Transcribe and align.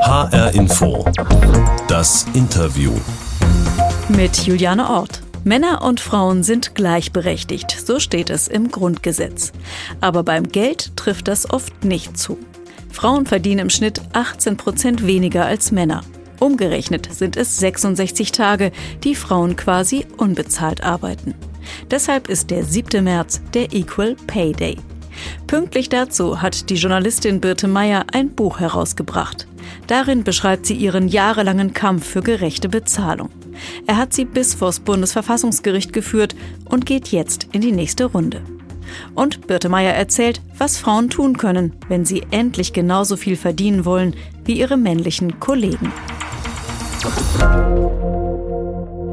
HR 0.00 0.54
Info. 0.54 1.04
Das 1.88 2.26
Interview. 2.34 2.92
Mit 4.08 4.36
Juliane 4.38 4.88
Ort. 4.88 5.22
Männer 5.44 5.82
und 5.82 6.00
Frauen 6.00 6.42
sind 6.42 6.74
gleichberechtigt, 6.74 7.70
so 7.70 7.98
steht 7.98 8.30
es 8.30 8.48
im 8.48 8.70
Grundgesetz. 8.70 9.52
Aber 10.00 10.22
beim 10.22 10.48
Geld 10.48 10.96
trifft 10.96 11.28
das 11.28 11.50
oft 11.50 11.84
nicht 11.84 12.16
zu. 12.18 12.38
Frauen 12.92 13.26
verdienen 13.26 13.60
im 13.60 13.70
Schnitt 13.70 14.00
18 14.12 14.56
Prozent 14.56 15.06
weniger 15.06 15.44
als 15.44 15.72
Männer. 15.72 16.02
Umgerechnet 16.40 17.08
sind 17.12 17.36
es 17.36 17.56
66 17.58 18.32
Tage, 18.32 18.72
die 19.02 19.14
Frauen 19.14 19.56
quasi 19.56 20.06
unbezahlt 20.16 20.84
arbeiten. 20.84 21.34
Deshalb 21.90 22.28
ist 22.28 22.50
der 22.50 22.64
7. 22.64 23.02
März 23.02 23.40
der 23.54 23.72
Equal 23.72 24.16
Pay 24.26 24.52
Day. 24.52 24.76
Pünktlich 25.46 25.88
dazu 25.88 26.42
hat 26.42 26.70
die 26.70 26.74
Journalistin 26.74 27.40
Birte 27.40 27.68
Meyer 27.68 28.04
ein 28.12 28.30
Buch 28.30 28.60
herausgebracht. 28.60 29.46
Darin 29.86 30.24
beschreibt 30.24 30.66
sie 30.66 30.74
ihren 30.74 31.08
jahrelangen 31.08 31.72
Kampf 31.72 32.06
für 32.06 32.22
gerechte 32.22 32.68
Bezahlung. 32.68 33.30
Er 33.86 33.96
hat 33.96 34.12
sie 34.12 34.24
bis 34.24 34.54
vors 34.54 34.80
Bundesverfassungsgericht 34.80 35.92
geführt 35.92 36.34
und 36.64 36.86
geht 36.86 37.08
jetzt 37.08 37.48
in 37.52 37.60
die 37.60 37.72
nächste 37.72 38.06
Runde. 38.06 38.42
Und 39.14 39.46
Birte 39.46 39.68
Meyer 39.68 39.94
erzählt, 39.94 40.40
was 40.58 40.78
Frauen 40.78 41.10
tun 41.10 41.36
können, 41.36 41.72
wenn 41.88 42.04
sie 42.04 42.24
endlich 42.30 42.72
genauso 42.72 43.16
viel 43.16 43.36
verdienen 43.36 43.84
wollen 43.84 44.14
wie 44.44 44.58
ihre 44.58 44.76
männlichen 44.76 45.40
Kollegen. 45.40 45.92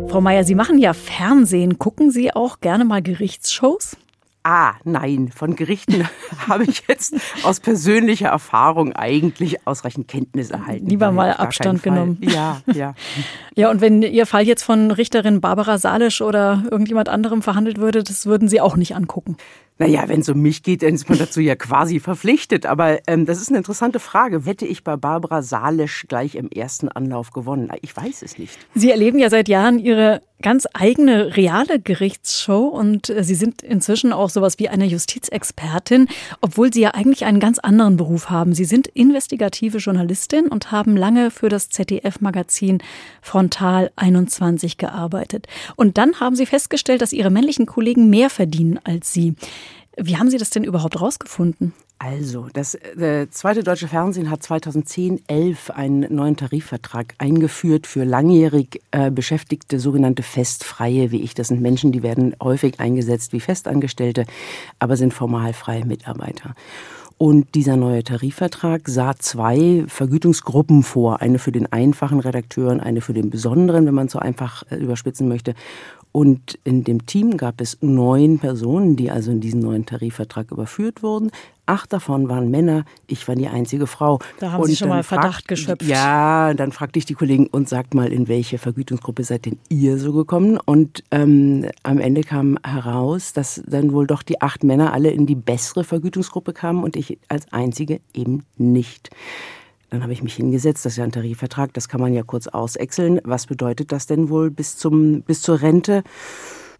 Frau 0.09 0.21
Meyer, 0.21 0.43
Sie 0.43 0.55
machen 0.55 0.77
ja 0.77 0.93
Fernsehen. 0.93 1.79
Gucken 1.79 2.11
Sie 2.11 2.33
auch 2.33 2.59
gerne 2.59 2.85
mal 2.85 3.01
Gerichtsshows? 3.01 3.97
Ah, 4.45 4.73
nein, 4.83 5.29
von 5.33 5.55
Gerichten 5.55 6.05
habe 6.47 6.65
ich 6.65 6.83
jetzt 6.87 7.15
aus 7.43 7.61
persönlicher 7.61 8.27
Erfahrung 8.27 8.91
eigentlich 8.93 9.65
ausreichend 9.65 10.09
Kenntnis 10.09 10.51
erhalten. 10.51 10.87
Lieber 10.87 11.11
mal 11.13 11.31
Abstand 11.31 11.81
genommen. 11.81 12.17
Ja, 12.19 12.61
ja. 12.73 12.93
ja, 13.55 13.71
und 13.71 13.79
wenn 13.79 14.01
Ihr 14.01 14.25
Fall 14.25 14.45
jetzt 14.45 14.63
von 14.63 14.91
Richterin 14.91 15.39
Barbara 15.39 15.77
Salisch 15.77 16.21
oder 16.21 16.63
irgendjemand 16.69 17.07
anderem 17.07 17.41
verhandelt 17.41 17.77
würde, 17.77 18.03
das 18.03 18.25
würden 18.25 18.49
Sie 18.49 18.59
auch 18.59 18.75
nicht 18.75 18.95
angucken. 18.95 19.37
Naja, 19.79 20.03
wenn 20.07 20.21
es 20.21 20.29
um 20.29 20.39
mich 20.39 20.61
geht, 20.61 20.83
dann 20.83 20.93
ist 20.93 21.09
man 21.09 21.17
dazu 21.17 21.41
ja 21.41 21.55
quasi 21.55 21.99
verpflichtet. 21.99 22.65
Aber 22.65 22.99
ähm, 23.07 23.25
das 23.25 23.41
ist 23.41 23.49
eine 23.49 23.57
interessante 23.57 23.99
Frage. 23.99 24.41
Hätte 24.45 24.65
ich 24.65 24.83
bei 24.83 24.95
Barbara 24.95 25.41
Salisch 25.41 26.05
gleich 26.07 26.35
im 26.35 26.49
ersten 26.49 26.89
Anlauf 26.89 27.31
gewonnen? 27.31 27.71
Ich 27.81 27.95
weiß 27.95 28.21
es 28.21 28.37
nicht. 28.37 28.57
Sie 28.75 28.91
erleben 28.91 29.17
ja 29.17 29.29
seit 29.29 29.47
Jahren 29.47 29.79
Ihre 29.79 30.21
ganz 30.43 30.67
eigene 30.73 31.35
reale 31.37 31.79
Gerichtsshow 31.79 32.67
und 32.67 33.09
äh, 33.09 33.23
Sie 33.23 33.33
sind 33.33 33.63
inzwischen 33.63 34.13
auch 34.13 34.29
sowas 34.29 34.59
wie 34.59 34.69
eine 34.69 34.85
Justizexpertin, 34.85 36.07
obwohl 36.41 36.71
Sie 36.71 36.81
ja 36.81 36.91
eigentlich 36.91 37.25
einen 37.25 37.39
ganz 37.39 37.57
anderen 37.57 37.97
Beruf 37.97 38.29
haben. 38.29 38.53
Sie 38.53 38.65
sind 38.65 38.87
investigative 38.87 39.79
Journalistin 39.79 40.47
und 40.47 40.71
haben 40.71 40.95
lange 40.95 41.31
für 41.31 41.49
das 41.49 41.69
ZDF-Magazin 41.69 42.79
Frontal 43.21 43.91
21 43.95 44.77
gearbeitet. 44.77 45.47
Und 45.75 45.97
dann 45.97 46.19
haben 46.19 46.35
Sie 46.35 46.45
festgestellt, 46.45 47.01
dass 47.01 47.13
Ihre 47.13 47.31
männlichen 47.31 47.65
Kollegen 47.65 48.09
mehr 48.09 48.29
verdienen 48.29 48.79
als 48.83 49.13
Sie. 49.13 49.35
Wie 49.97 50.17
haben 50.17 50.29
Sie 50.29 50.37
das 50.37 50.49
denn 50.49 50.63
überhaupt 50.63 50.99
rausgefunden? 50.99 51.73
Also, 51.99 52.47
das 52.51 52.75
äh, 52.75 53.27
zweite 53.29 53.63
deutsche 53.63 53.87
Fernsehen 53.87 54.29
hat 54.29 54.43
2010, 54.43 55.21
11 55.27 55.69
einen 55.69 56.13
neuen 56.13 56.35
Tarifvertrag 56.35 57.13
eingeführt 57.17 57.87
für 57.87 58.03
langjährig 58.03 58.81
äh, 58.91 59.11
Beschäftigte, 59.11 59.79
sogenannte 59.79 60.23
Festfreie, 60.23 61.11
wie 61.11 61.21
ich. 61.21 61.33
Das 61.33 61.47
sind 61.47 61.61
Menschen, 61.61 61.91
die 61.91 62.03
werden 62.03 62.35
häufig 62.41 62.79
eingesetzt 62.79 63.31
wie 63.31 63.39
Festangestellte, 63.39 64.25
aber 64.79 64.97
sind 64.97 65.13
formal 65.13 65.53
freie 65.53 65.85
Mitarbeiter. 65.85 66.55
Und 67.17 67.55
dieser 67.55 67.77
neue 67.77 68.03
Tarifvertrag 68.03 68.89
sah 68.89 69.15
zwei 69.15 69.85
Vergütungsgruppen 69.87 70.83
vor. 70.83 71.21
Eine 71.21 71.39
für 71.39 71.53
den 71.53 71.71
einfachen 71.71 72.19
Redakteur 72.19 72.71
und 72.71 72.81
eine 72.81 72.99
für 72.99 73.13
den 73.13 73.29
besonderen, 73.29 73.85
wenn 73.85 73.93
man 73.93 74.09
so 74.09 74.19
einfach 74.19 74.63
äh, 74.69 74.75
überspitzen 74.75 75.29
möchte. 75.29 75.53
Und 76.13 76.59
in 76.63 76.83
dem 76.83 77.07
Team 77.07 77.37
gab 77.37 77.59
es 77.59 77.79
neun 77.81 78.37
Personen, 78.37 78.95
die 78.95 79.09
also 79.09 79.31
in 79.31 79.41
diesen 79.41 79.61
neuen 79.61 79.87
Tarifvertrag 79.87 80.51
überführt 80.51 81.01
wurden. 81.01 81.31
Acht 81.65 81.91
davon 81.91 82.29
waren 82.29 82.51
Männer, 82.51 82.85
ich 83.07 83.27
war 83.27 83.35
die 83.35 83.47
einzige 83.47 83.87
Frau. 83.87 84.19
Da 84.39 84.51
haben 84.51 84.61
und 84.61 84.69
Sie 84.69 84.75
schon 84.75 84.89
mal 84.89 85.01
Verdacht 85.01 85.47
geschöpft. 85.47 85.81
Ja, 85.81 86.53
dann 86.53 86.71
fragte 86.71 86.99
ich 86.99 87.05
die 87.05 87.15
Kollegen 87.15 87.47
und 87.47 87.67
sagt 87.67 87.95
mal, 87.95 88.13
in 88.13 88.27
welche 88.27 88.59
Vergütungsgruppe 88.59 89.23
seid 89.23 89.47
denn 89.47 89.57
ihr 89.69 89.97
so 89.97 90.13
gekommen? 90.13 90.59
Und 90.63 91.03
ähm, 91.09 91.65
am 91.81 91.99
Ende 91.99 92.21
kam 92.21 92.59
heraus, 92.63 93.33
dass 93.33 93.63
dann 93.65 93.91
wohl 93.91 94.05
doch 94.05 94.21
die 94.21 94.39
acht 94.39 94.63
Männer 94.63 94.93
alle 94.93 95.09
in 95.09 95.25
die 95.25 95.35
bessere 95.35 95.83
Vergütungsgruppe 95.83 96.53
kamen 96.53 96.83
und 96.83 96.95
ich 96.95 97.17
als 97.27 97.51
einzige 97.51 98.01
eben 98.13 98.43
nicht. 98.55 99.09
Dann 99.93 100.01
habe 100.01 100.11
ich 100.11 100.23
mich 100.23 100.33
hingesetzt, 100.33 100.85
das 100.85 100.93
ist 100.93 100.97
ja 100.97 101.03
ein 101.03 101.11
Tarifvertrag, 101.11 101.71
das 101.75 101.87
kann 101.87 102.01
man 102.01 102.15
ja 102.15 102.23
kurz 102.23 102.47
ausexeln. 102.47 103.21
Was 103.25 103.45
bedeutet 103.45 103.91
das 103.91 104.07
denn 104.07 104.29
wohl 104.29 104.49
bis, 104.49 104.75
zum, 104.75 105.21
bis 105.21 105.43
zur 105.43 105.61
Rente? 105.61 106.01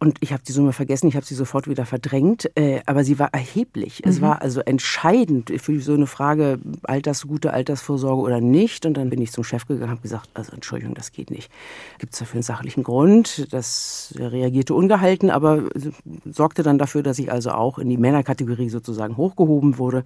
Und 0.03 0.17
ich 0.19 0.33
habe 0.33 0.43
die 0.45 0.51
Summe 0.51 0.73
vergessen, 0.73 1.07
ich 1.07 1.15
habe 1.15 1.25
sie 1.25 1.33
sofort 1.33 1.69
wieder 1.69 1.85
verdrängt, 1.85 2.51
äh, 2.55 2.81
aber 2.85 3.05
sie 3.05 3.19
war 3.19 3.33
erheblich. 3.33 4.01
Mhm. 4.03 4.11
Es 4.11 4.19
war 4.19 4.41
also 4.41 4.59
entscheidend 4.59 5.49
für 5.61 5.79
so 5.79 5.93
eine 5.93 6.07
Frage, 6.07 6.59
Alters, 6.83 7.25
gute 7.25 7.53
Altersvorsorge 7.53 8.21
oder 8.21 8.41
nicht. 8.41 8.85
Und 8.85 8.95
dann 8.95 9.09
bin 9.09 9.21
ich 9.21 9.31
zum 9.31 9.45
Chef 9.45 9.65
gegangen 9.65 9.83
und 9.83 9.91
habe 9.91 10.01
gesagt, 10.01 10.29
also 10.33 10.51
Entschuldigung, 10.51 10.93
das 10.93 11.13
geht 11.13 11.31
nicht. 11.31 11.49
Gibt 11.99 12.11
es 12.11 12.19
dafür 12.19 12.33
einen 12.33 12.43
sachlichen 12.43 12.83
Grund? 12.83 13.47
Das 13.53 14.13
reagierte 14.17 14.73
ungehalten, 14.73 15.29
aber 15.29 15.69
sorgte 16.29 16.63
dann 16.63 16.77
dafür, 16.77 17.01
dass 17.01 17.17
ich 17.17 17.31
also 17.31 17.51
auch 17.51 17.79
in 17.79 17.87
die 17.87 17.95
Männerkategorie 17.95 18.67
sozusagen 18.67 19.15
hochgehoben 19.15 19.77
wurde. 19.77 20.03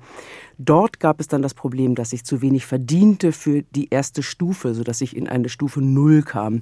Dort 0.59 1.00
gab 1.00 1.19
es 1.19 1.28
dann 1.28 1.41
das 1.41 1.56
Problem, 1.56 1.96
dass 1.96 2.14
ich 2.14 2.24
zu 2.24 2.44
wenig 2.44 2.68
verdiente 2.68 3.31
für 3.31 3.64
die 3.64 3.90
erste 3.90 4.22
Stufe, 4.22 4.75
sodass 4.75 5.02
ich 5.02 5.16
in 5.16 5.28
eine 5.28 5.50
Stufe 5.50 5.81
Null 5.81 6.22
kam, 6.22 6.62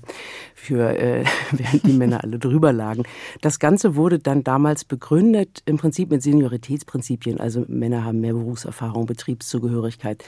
für, 0.54 0.98
äh, 0.98 1.26
während 1.52 1.86
die 1.86 1.94
Männer 1.94 2.24
alle 2.24 2.40
drüber 2.40 2.72
lagen. 2.72 3.04
Das 3.42 3.60
Ganze 3.60 3.96
wurde 3.96 4.20
dann 4.20 4.44
damals 4.44 4.86
begründet, 4.86 5.62
im 5.66 5.78
Prinzip 5.78 6.12
mit 6.12 6.22
Senioritätsprinzipien. 6.22 7.40
Also 7.40 7.66
Männer 7.68 8.04
haben 8.04 8.22
mehr 8.22 8.34
Berufserfahrung, 8.34 9.06
Betriebszugehörigkeit. 9.06 10.24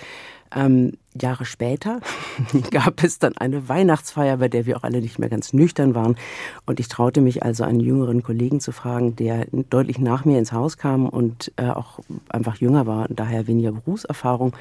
Ähm, 0.56 0.94
Jahre 1.20 1.46
später 1.46 2.00
gab 2.72 3.04
es 3.04 3.20
dann 3.20 3.36
eine 3.38 3.68
Weihnachtsfeier, 3.68 4.38
bei 4.38 4.48
der 4.48 4.66
wir 4.66 4.78
auch 4.78 4.84
alle 4.84 5.02
nicht 5.02 5.20
mehr 5.20 5.30
ganz 5.30 5.52
nüchtern 5.52 5.94
waren. 5.94 6.16
Und 6.66 6.80
ich 6.80 6.88
traute 6.88 7.22
mich 7.22 7.44
also 7.44 7.64
einen 7.64 7.82
jüngeren 7.82 8.24
Kollegen 8.24 8.60
zu 8.60 8.72
fragen, 8.72 9.16
der 9.16 9.48
deutlich 9.52 10.00
nach 10.00 10.26
mir 10.26 10.40
ins 10.40 10.54
Haus 10.54 10.78
kam 10.78 11.08
und 11.10 11.52
äh, 11.58 11.70
auch 11.70 12.00
einfach 12.30 12.58
jünger 12.58 12.86
war 12.86 13.10
und 13.10 13.20
daher 13.20 13.48
weniger 13.48 13.74
Berufserfahrung. 13.74 14.56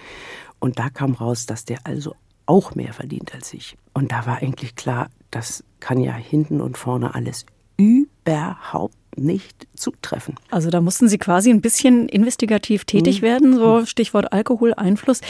Und 0.59 0.79
da 0.79 0.89
kam 0.89 1.13
raus, 1.13 1.47
dass 1.47 1.65
der 1.65 1.79
also 1.85 2.17
auch 2.47 2.75
mehr 2.75 2.93
verdient 2.93 3.35
als 3.35 3.53
ich. 3.53 3.77
Und 3.93 4.13
da 4.13 4.27
war 4.27 4.39
eigentlich 4.39 4.75
klar, 4.75 5.09
das 5.31 5.65
kann 5.81 6.01
ja 6.01 6.15
hinten 6.15 6.61
und 6.61 6.79
vorne 6.79 7.15
alles 7.15 7.45
überhaupt 8.27 8.95
nicht 9.17 9.67
zutreffen. 9.75 10.35
Also 10.51 10.69
da 10.69 10.81
mussten 10.81 11.09
Sie 11.09 11.17
quasi 11.17 11.51
ein 11.51 11.63
bisschen 11.63 12.09
investigativ 12.09 12.85
tätig 12.85 13.23
mhm. 13.23 13.27
werden, 13.27 13.57
so 13.57 13.87
Stichwort 13.87 14.33
Alkoholeinfluss, 14.33 15.21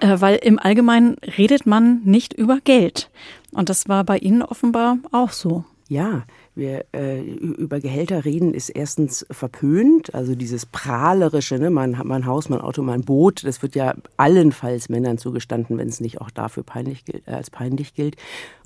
äh, 0.00 0.20
weil 0.20 0.36
im 0.36 0.58
Allgemeinen 0.58 1.16
redet 1.38 1.64
man 1.64 2.02
nicht 2.04 2.34
über 2.34 2.58
Geld. 2.62 3.10
Und 3.52 3.68
das 3.68 3.88
war 3.88 4.04
bei 4.04 4.18
Ihnen 4.18 4.42
offenbar 4.42 4.98
auch 5.10 5.30
so. 5.32 5.64
Ja, 5.88 6.22
wir 6.54 6.84
äh, 6.92 7.20
über 7.20 7.80
Gehälter 7.80 8.24
reden 8.24 8.54
ist 8.54 8.68
erstens 8.68 9.26
verpönt, 9.28 10.14
also 10.14 10.36
dieses 10.36 10.66
prahlerische, 10.66 11.58
ne, 11.58 11.70
man 11.70 11.98
hat 11.98 12.06
mein 12.06 12.26
Haus, 12.26 12.48
mein 12.48 12.60
Auto, 12.60 12.82
mein 12.82 13.00
Boot, 13.00 13.42
das 13.44 13.60
wird 13.62 13.74
ja 13.74 13.94
allenfalls 14.16 14.88
Männern 14.88 15.18
zugestanden, 15.18 15.78
wenn 15.78 15.88
es 15.88 15.98
nicht 15.98 16.20
auch 16.20 16.30
dafür 16.30 16.62
peinlich, 16.62 17.02
äh, 17.26 17.32
als 17.32 17.50
peinlich 17.50 17.94
gilt. 17.94 18.16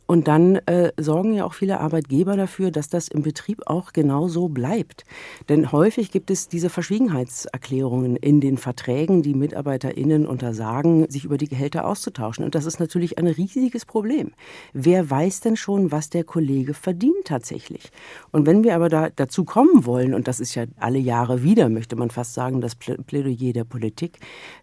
Und 0.07 0.29
dann 0.29 0.57
äh, 0.67 0.93
sorgen 0.99 1.33
ja 1.33 1.45
auch 1.45 1.55
viele 1.55 1.81
Arbeitgeber 1.81 2.37
dafür, 2.37 2.71
dass 2.71 2.89
das 2.89 3.09
im 3.09 3.23
Betrieb 3.23 3.63
auch 3.67 3.93
genau 3.93 4.29
so 4.29 4.49
bleibt. 4.49 5.05
Denn 5.49 5.73
häufig 5.73 6.11
gibt 6.11 6.31
es 6.31 6.49
diese 6.49 6.69
Verschwiegenheitserklärungen 6.69 8.17
in 8.17 8.41
den 8.41 8.59
Verträgen, 8.59 9.23
die 9.23 9.35
MitarbeiterInnen 9.35 10.27
untersagen, 10.27 11.09
sich 11.11 11.25
über 11.25 11.39
die 11.39 11.49
Gehälter 11.49 11.87
auszutauschen. 11.87 12.45
Und 12.45 12.55
das 12.55 12.67
ist 12.67 12.81
natürlich 12.81 13.19
ein 13.19 13.27
riesiges 13.27 13.87
Problem. 13.87 14.33
Wer 14.75 15.09
weiß 15.09 15.41
denn 15.41 15.57
schon, 15.57 15.91
was 15.91 16.11
der 16.11 16.25
Kollege 16.25 16.75
verdient 16.75 17.25
tatsächlich? 17.25 17.91
Und 18.31 18.47
wenn 18.47 18.63
wir 18.63 18.75
aber 18.75 18.91
da, 18.91 19.09
dazu 19.09 19.45
kommen 19.45 19.87
wollen, 19.87 20.13
und 20.13 20.29
das 20.29 20.39
ist 20.39 20.55
ja 20.55 20.65
alle 20.79 20.99
Jahre 20.99 21.43
wieder, 21.43 21.71
möchte 21.71 21.97
man 21.97 22.11
fast 22.11 22.35
sagen, 22.35 22.61
das 22.61 22.75
Plädoyer 22.75 23.53
der 23.55 23.65
Politik, 23.65 24.19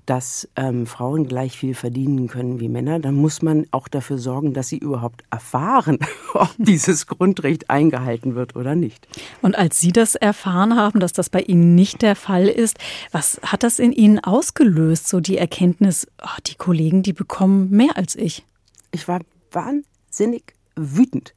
dass 0.05 0.47
ähm, 0.55 0.85
Frauen 0.85 1.27
gleich 1.27 1.57
viel 1.57 1.73
verdienen 1.73 2.27
können 2.27 2.59
wie 2.59 2.69
Männer, 2.69 2.99
dann 2.99 3.15
muss 3.15 3.41
man 3.41 3.65
auch 3.71 3.87
dafür 3.87 4.19
sorgen, 4.19 4.53
dass 4.53 4.67
sie 4.67 4.77
überhaupt 4.77 5.23
erfahren, 5.31 5.99
ob 6.33 6.49
dieses 6.57 7.07
Grundrecht 7.07 7.69
eingehalten 7.69 8.35
wird 8.35 8.55
oder 8.55 8.75
nicht. 8.75 9.07
Und 9.41 9.57
als 9.57 9.79
Sie 9.79 9.91
das 9.91 10.15
erfahren 10.15 10.75
haben, 10.75 10.99
dass 10.99 11.13
das 11.13 11.29
bei 11.29 11.41
Ihnen 11.41 11.75
nicht 11.75 12.01
der 12.01 12.15
Fall 12.15 12.47
ist, 12.47 12.77
was 13.11 13.39
hat 13.43 13.63
das 13.63 13.79
in 13.79 13.91
Ihnen 13.91 14.19
ausgelöst, 14.19 15.07
so 15.07 15.19
die 15.19 15.37
Erkenntnis, 15.37 16.07
oh, 16.21 16.39
die 16.47 16.55
Kollegen, 16.55 17.03
die 17.03 17.13
bekommen 17.13 17.69
mehr 17.69 17.97
als 17.97 18.15
ich? 18.15 18.45
Ich 18.91 19.07
war 19.07 19.21
wahnsinnig 19.51 20.53
wütend 20.75 21.33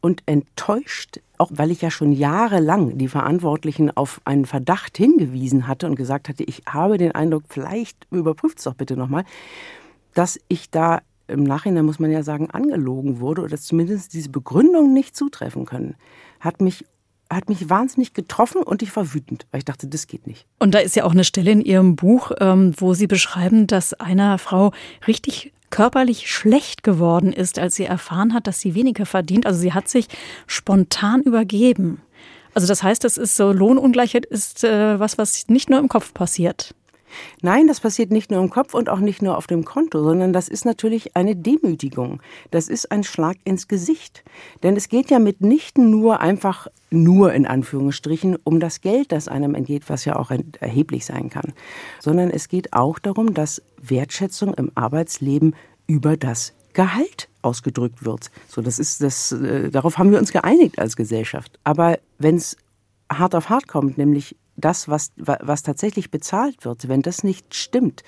und 0.00 0.22
enttäuscht, 0.26 1.20
auch 1.38 1.50
weil 1.52 1.70
ich 1.70 1.82
ja 1.82 1.90
schon 1.90 2.12
jahrelang 2.12 2.98
die 2.98 3.08
Verantwortlichen 3.08 3.90
auf 3.96 4.20
einen 4.24 4.46
Verdacht 4.46 4.96
hingewiesen 4.96 5.66
hatte 5.66 5.86
und 5.86 5.96
gesagt 5.96 6.28
hatte, 6.28 6.44
ich 6.44 6.62
habe 6.66 6.98
den 6.98 7.12
Eindruck, 7.12 7.44
vielleicht 7.48 8.06
überprüft 8.10 8.58
es 8.58 8.64
doch 8.64 8.74
bitte 8.74 8.96
nochmal, 8.96 9.24
dass 10.14 10.38
ich 10.48 10.70
da 10.70 11.00
im 11.28 11.44
Nachhinein 11.44 11.84
muss 11.84 11.98
man 11.98 12.10
ja 12.10 12.22
sagen, 12.22 12.50
angelogen 12.50 13.20
wurde 13.20 13.42
oder 13.42 13.58
zumindest 13.58 14.12
diese 14.14 14.30
Begründung 14.30 14.92
nicht 14.92 15.16
zutreffen 15.16 15.64
können, 15.64 15.94
hat 16.40 16.60
mich 16.60 16.84
hat 17.30 17.50
mich 17.50 17.68
wahnsinnig 17.68 18.14
getroffen 18.14 18.62
und 18.62 18.80
ich 18.80 18.96
war 18.96 19.12
wütend, 19.12 19.46
weil 19.50 19.58
ich 19.58 19.66
dachte, 19.66 19.86
das 19.86 20.06
geht 20.06 20.26
nicht. 20.26 20.46
Und 20.58 20.74
da 20.74 20.78
ist 20.78 20.96
ja 20.96 21.04
auch 21.04 21.12
eine 21.12 21.24
Stelle 21.24 21.50
in 21.50 21.60
Ihrem 21.60 21.94
Buch, 21.94 22.32
ähm, 22.40 22.72
wo 22.78 22.94
Sie 22.94 23.06
beschreiben, 23.06 23.66
dass 23.66 23.92
einer 23.92 24.38
Frau 24.38 24.72
richtig 25.06 25.52
körperlich 25.70 26.30
schlecht 26.30 26.82
geworden 26.82 27.32
ist, 27.32 27.58
als 27.58 27.76
sie 27.76 27.84
erfahren 27.84 28.32
hat, 28.32 28.46
dass 28.46 28.60
sie 28.60 28.74
weniger 28.74 29.06
verdient. 29.06 29.46
Also 29.46 29.60
sie 29.60 29.72
hat 29.72 29.88
sich 29.88 30.08
spontan 30.46 31.22
übergeben. 31.22 32.00
Also 32.54 32.66
das 32.66 32.82
heißt, 32.82 33.04
das 33.04 33.18
ist 33.18 33.36
so 33.36 33.52
Lohnungleichheit 33.52 34.26
ist 34.26 34.64
äh, 34.64 34.98
was, 34.98 35.18
was 35.18 35.48
nicht 35.48 35.70
nur 35.70 35.78
im 35.78 35.88
Kopf 35.88 36.14
passiert. 36.14 36.74
Nein, 37.42 37.66
das 37.66 37.80
passiert 37.80 38.10
nicht 38.10 38.30
nur 38.30 38.40
im 38.42 38.50
Kopf 38.50 38.74
und 38.74 38.88
auch 38.88 39.00
nicht 39.00 39.22
nur 39.22 39.36
auf 39.36 39.46
dem 39.46 39.64
Konto, 39.64 40.02
sondern 40.02 40.32
das 40.32 40.48
ist 40.48 40.64
natürlich 40.64 41.16
eine 41.16 41.36
Demütigung. 41.36 42.20
Das 42.50 42.68
ist 42.68 42.90
ein 42.90 43.04
Schlag 43.04 43.36
ins 43.44 43.68
Gesicht. 43.68 44.24
Denn 44.62 44.76
es 44.76 44.88
geht 44.88 45.10
ja 45.10 45.18
mitnichten 45.18 45.90
nur 45.90 46.20
einfach, 46.20 46.68
nur 46.90 47.32
in 47.32 47.46
Anführungsstrichen, 47.46 48.36
um 48.44 48.60
das 48.60 48.80
Geld, 48.80 49.12
das 49.12 49.28
einem 49.28 49.54
entgeht, 49.54 49.88
was 49.88 50.04
ja 50.04 50.16
auch 50.16 50.30
erheblich 50.60 51.04
sein 51.04 51.28
kann, 51.28 51.52
sondern 52.00 52.30
es 52.30 52.48
geht 52.48 52.72
auch 52.72 52.98
darum, 52.98 53.34
dass 53.34 53.62
Wertschätzung 53.80 54.54
im 54.54 54.72
Arbeitsleben 54.74 55.54
über 55.86 56.16
das 56.16 56.54
Gehalt 56.72 57.28
ausgedrückt 57.42 58.04
wird. 58.04 58.30
So, 58.48 58.62
das 58.62 58.78
ist 58.78 59.02
das, 59.02 59.32
äh, 59.32 59.70
darauf 59.70 59.98
haben 59.98 60.12
wir 60.12 60.18
uns 60.18 60.32
geeinigt 60.32 60.78
als 60.78 60.96
Gesellschaft. 60.96 61.58
Aber 61.64 61.98
wenn 62.18 62.36
es 62.36 62.56
hart 63.10 63.34
auf 63.34 63.48
hart 63.48 63.68
kommt, 63.68 63.98
nämlich 63.98 64.36
das, 64.56 64.88
was, 64.88 65.12
was 65.16 65.62
tatsächlich 65.62 66.10
bezahlt 66.10 66.64
wird, 66.64 66.88
wenn 66.88 67.02
das 67.02 67.22
nicht 67.22 67.54
stimmt, 67.54 68.02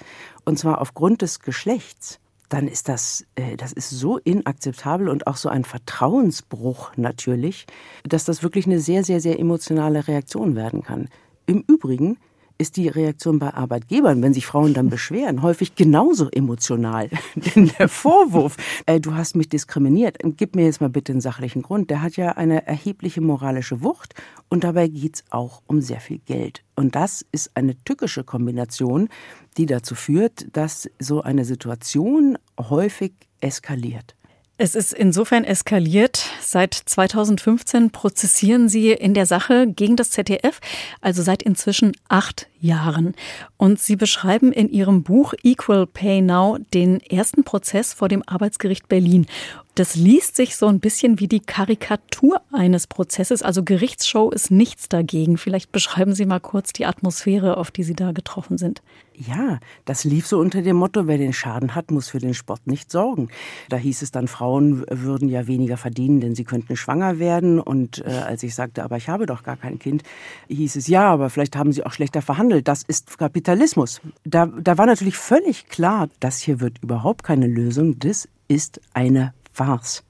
und 0.44 0.58
zwar 0.58 0.80
aufgrund 0.80 1.22
des 1.22 1.40
Geschlechts, 1.40 2.18
dann 2.48 2.66
ist 2.66 2.88
das, 2.88 3.24
äh, 3.36 3.56
das 3.56 3.72
ist 3.72 3.90
so 3.90 4.18
inakzeptabel 4.18 5.08
und 5.08 5.26
auch 5.28 5.36
so 5.36 5.48
ein 5.48 5.64
Vertrauensbruch 5.64 6.96
natürlich, 6.96 7.66
dass 8.02 8.24
das 8.24 8.42
wirklich 8.42 8.66
eine 8.66 8.80
sehr, 8.80 9.04
sehr, 9.04 9.20
sehr 9.20 9.38
emotionale 9.38 10.08
Reaktion 10.08 10.56
werden 10.56 10.82
kann. 10.82 11.08
Im 11.46 11.64
Übrigen 11.66 12.18
ist 12.60 12.76
die 12.76 12.88
Reaktion 12.88 13.38
bei 13.38 13.54
Arbeitgebern, 13.54 14.22
wenn 14.22 14.34
sich 14.34 14.46
Frauen 14.46 14.74
dann 14.74 14.90
beschweren, 14.90 15.40
häufig 15.40 15.74
genauso 15.74 16.28
emotional. 16.30 17.08
Denn 17.34 17.72
der 17.78 17.88
Vorwurf, 17.88 18.56
äh, 18.84 19.00
du 19.00 19.14
hast 19.14 19.34
mich 19.34 19.48
diskriminiert, 19.48 20.18
gib 20.36 20.54
mir 20.54 20.66
jetzt 20.66 20.82
mal 20.82 20.90
bitte 20.90 21.12
einen 21.12 21.22
sachlichen 21.22 21.62
Grund, 21.62 21.88
der 21.88 22.02
hat 22.02 22.16
ja 22.16 22.32
eine 22.32 22.66
erhebliche 22.66 23.22
moralische 23.22 23.82
Wucht 23.82 24.14
und 24.50 24.62
dabei 24.62 24.88
geht 24.88 25.16
es 25.16 25.24
auch 25.30 25.62
um 25.66 25.80
sehr 25.80 26.00
viel 26.00 26.18
Geld. 26.18 26.62
Und 26.76 26.94
das 26.94 27.24
ist 27.32 27.50
eine 27.54 27.82
tückische 27.82 28.24
Kombination, 28.24 29.08
die 29.56 29.66
dazu 29.66 29.94
führt, 29.94 30.54
dass 30.54 30.88
so 30.98 31.22
eine 31.22 31.46
Situation 31.46 32.36
häufig 32.58 33.12
eskaliert. 33.40 34.14
Es 34.62 34.74
ist 34.74 34.92
insofern 34.92 35.44
eskaliert. 35.44 36.26
Seit 36.42 36.74
2015 36.74 37.92
prozessieren 37.92 38.68
Sie 38.68 38.90
in 38.90 39.14
der 39.14 39.24
Sache 39.24 39.66
gegen 39.66 39.96
das 39.96 40.10
ZDF, 40.10 40.60
also 41.00 41.22
seit 41.22 41.42
inzwischen 41.42 41.96
acht 42.10 42.46
Jahren. 42.60 43.14
Und 43.56 43.80
Sie 43.80 43.96
beschreiben 43.96 44.52
in 44.52 44.68
Ihrem 44.68 45.02
Buch 45.02 45.32
Equal 45.42 45.86
Pay 45.86 46.20
Now 46.20 46.58
den 46.74 47.00
ersten 47.00 47.42
Prozess 47.42 47.94
vor 47.94 48.10
dem 48.10 48.22
Arbeitsgericht 48.26 48.86
Berlin. 48.86 49.26
Das 49.76 49.94
liest 49.94 50.34
sich 50.36 50.56
so 50.56 50.66
ein 50.66 50.80
bisschen 50.80 51.20
wie 51.20 51.28
die 51.28 51.40
Karikatur 51.40 52.40
eines 52.52 52.88
Prozesses. 52.88 53.42
Also 53.42 53.62
Gerichtsshow 53.62 54.30
ist 54.30 54.50
nichts 54.50 54.88
dagegen. 54.88 55.38
Vielleicht 55.38 55.70
beschreiben 55.70 56.12
Sie 56.12 56.26
mal 56.26 56.40
kurz 56.40 56.72
die 56.72 56.86
Atmosphäre, 56.86 57.56
auf 57.56 57.70
die 57.70 57.84
Sie 57.84 57.94
da 57.94 58.10
getroffen 58.10 58.58
sind. 58.58 58.82
Ja, 59.14 59.60
das 59.84 60.04
lief 60.04 60.26
so 60.26 60.38
unter 60.38 60.62
dem 60.62 60.76
Motto, 60.76 61.06
wer 61.06 61.18
den 61.18 61.32
Schaden 61.32 61.74
hat, 61.74 61.90
muss 61.90 62.08
für 62.08 62.18
den 62.18 62.34
Sport 62.34 62.66
nicht 62.66 62.90
sorgen. 62.90 63.28
Da 63.68 63.76
hieß 63.76 64.02
es 64.02 64.10
dann, 64.10 64.28
Frauen 64.28 64.84
würden 64.90 65.28
ja 65.28 65.46
weniger 65.46 65.76
verdienen, 65.76 66.20
denn 66.20 66.34
sie 66.34 66.44
könnten 66.44 66.74
schwanger 66.76 67.18
werden. 67.18 67.60
Und 67.60 68.04
äh, 68.04 68.10
als 68.10 68.42
ich 68.42 68.54
sagte, 68.54 68.82
aber 68.82 68.96
ich 68.96 69.08
habe 69.08 69.26
doch 69.26 69.42
gar 69.42 69.56
kein 69.56 69.78
Kind, 69.78 70.02
hieß 70.48 70.76
es, 70.76 70.88
ja, 70.88 71.08
aber 71.08 71.30
vielleicht 71.30 71.54
haben 71.54 71.72
sie 71.72 71.84
auch 71.84 71.92
schlechter 71.92 72.22
verhandelt. 72.22 72.66
Das 72.66 72.82
ist 72.82 73.18
Kapitalismus. 73.18 74.00
Da, 74.24 74.46
da 74.46 74.78
war 74.78 74.86
natürlich 74.86 75.16
völlig 75.16 75.68
klar, 75.68 76.08
das 76.18 76.38
hier 76.38 76.60
wird 76.60 76.82
überhaupt 76.82 77.22
keine 77.22 77.46
Lösung. 77.46 77.98
Das 77.98 78.26
ist 78.48 78.80
eine 78.94 79.32
Farce. 79.60 80.02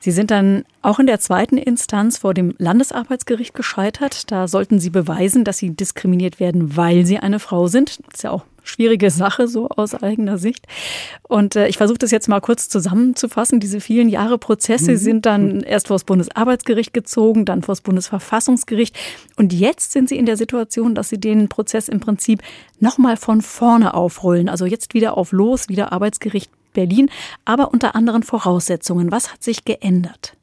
Sie 0.00 0.12
sind 0.12 0.30
dann 0.30 0.64
auch 0.80 0.98
in 0.98 1.06
der 1.06 1.20
zweiten 1.20 1.58
Instanz 1.58 2.16
vor 2.16 2.32
dem 2.32 2.54
Landesarbeitsgericht 2.56 3.52
gescheitert. 3.52 4.32
Da 4.32 4.48
sollten 4.48 4.78
Sie 4.78 4.88
beweisen, 4.88 5.44
dass 5.44 5.58
Sie 5.58 5.70
diskriminiert 5.70 6.40
werden, 6.40 6.74
weil 6.74 7.04
Sie 7.04 7.18
eine 7.18 7.38
Frau 7.38 7.66
sind. 7.66 7.98
Das 8.06 8.14
ist 8.14 8.22
ja 8.22 8.30
auch 8.30 8.44
eine 8.44 8.66
schwierige 8.66 9.10
Sache, 9.10 9.46
so 9.46 9.68
aus 9.68 9.94
eigener 9.94 10.38
Sicht. 10.38 10.64
Und 11.22 11.54
äh, 11.54 11.68
ich 11.68 11.76
versuche 11.76 11.98
das 11.98 12.12
jetzt 12.12 12.28
mal 12.28 12.40
kurz 12.40 12.70
zusammenzufassen. 12.70 13.60
Diese 13.60 13.80
vielen 13.82 14.08
Jahre 14.08 14.38
Prozesse 14.38 14.92
mhm. 14.92 14.96
sind 14.96 15.26
dann 15.26 15.60
erst 15.60 15.88
vor 15.88 15.96
das 15.96 16.04
Bundesarbeitsgericht 16.04 16.94
gezogen, 16.94 17.44
dann 17.44 17.60
vor 17.60 17.72
das 17.72 17.82
Bundesverfassungsgericht. 17.82 18.96
Und 19.36 19.52
jetzt 19.52 19.92
sind 19.92 20.08
Sie 20.08 20.16
in 20.16 20.24
der 20.24 20.38
Situation, 20.38 20.94
dass 20.94 21.10
Sie 21.10 21.20
den 21.20 21.50
Prozess 21.50 21.90
im 21.90 22.00
Prinzip 22.00 22.42
nochmal 22.80 23.18
von 23.18 23.42
vorne 23.42 23.92
aufrollen. 23.92 24.48
Also 24.48 24.64
jetzt 24.64 24.94
wieder 24.94 25.18
auf 25.18 25.32
Los, 25.32 25.68
wieder 25.68 25.92
Arbeitsgericht 25.92 26.50
Berlin, 26.72 27.10
aber 27.44 27.72
unter 27.72 27.94
anderen 27.94 28.22
Voraussetzungen. 28.22 29.10
Was 29.10 29.32
hat 29.32 29.42
sich 29.42 29.64
geändert? 29.64 30.38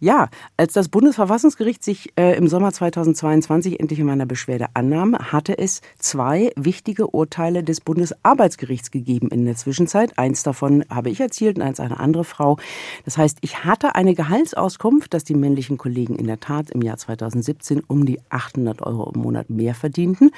Ja, 0.00 0.28
als 0.56 0.74
das 0.74 0.88
Bundesverfassungsgericht 0.88 1.82
sich 1.82 2.12
äh, 2.16 2.36
im 2.36 2.46
Sommer 2.46 2.72
2022 2.72 3.80
endlich 3.80 3.98
in 3.98 4.06
meiner 4.06 4.26
Beschwerde 4.26 4.66
annahm, 4.74 5.18
hatte 5.18 5.58
es 5.58 5.80
zwei 5.98 6.52
wichtige 6.54 7.08
Urteile 7.08 7.64
des 7.64 7.80
Bundesarbeitsgerichts 7.80 8.92
gegeben 8.92 9.28
in 9.28 9.44
der 9.44 9.56
Zwischenzeit. 9.56 10.16
Eins 10.16 10.44
davon 10.44 10.84
habe 10.88 11.10
ich 11.10 11.18
erzielt 11.18 11.56
und 11.56 11.62
eins 11.62 11.80
eine 11.80 11.98
andere 11.98 12.22
Frau. 12.22 12.58
Das 13.04 13.18
heißt, 13.18 13.38
ich 13.40 13.64
hatte 13.64 13.96
eine 13.96 14.14
Gehaltsauskunft, 14.14 15.12
dass 15.12 15.24
die 15.24 15.34
männlichen 15.34 15.78
Kollegen 15.78 16.14
in 16.14 16.28
der 16.28 16.38
Tat 16.38 16.70
im 16.70 16.82
Jahr 16.82 16.96
2017 16.96 17.80
um 17.80 18.06
die 18.06 18.20
800 18.30 18.82
Euro 18.82 19.10
im 19.12 19.20
Monat 19.20 19.50
mehr 19.50 19.74
verdienten. 19.74 20.30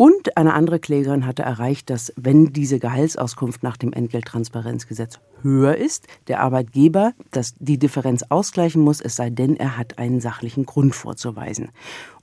Und 0.00 0.38
eine 0.38 0.54
andere 0.54 0.78
Klägerin 0.78 1.26
hatte 1.26 1.42
erreicht, 1.42 1.90
dass 1.90 2.10
wenn 2.16 2.54
diese 2.54 2.78
Gehaltsauskunft 2.78 3.62
nach 3.62 3.76
dem 3.76 3.92
Entgelttransparenzgesetz 3.92 5.20
höher 5.42 5.76
ist, 5.76 6.06
der 6.26 6.40
Arbeitgeber 6.40 7.12
das, 7.32 7.54
die 7.58 7.76
Differenz 7.76 8.24
ausgleichen 8.30 8.80
muss, 8.80 9.02
es 9.02 9.16
sei 9.16 9.28
denn, 9.28 9.56
er 9.56 9.76
hat 9.76 9.98
einen 9.98 10.22
sachlichen 10.22 10.64
Grund 10.64 10.94
vorzuweisen. 10.94 11.68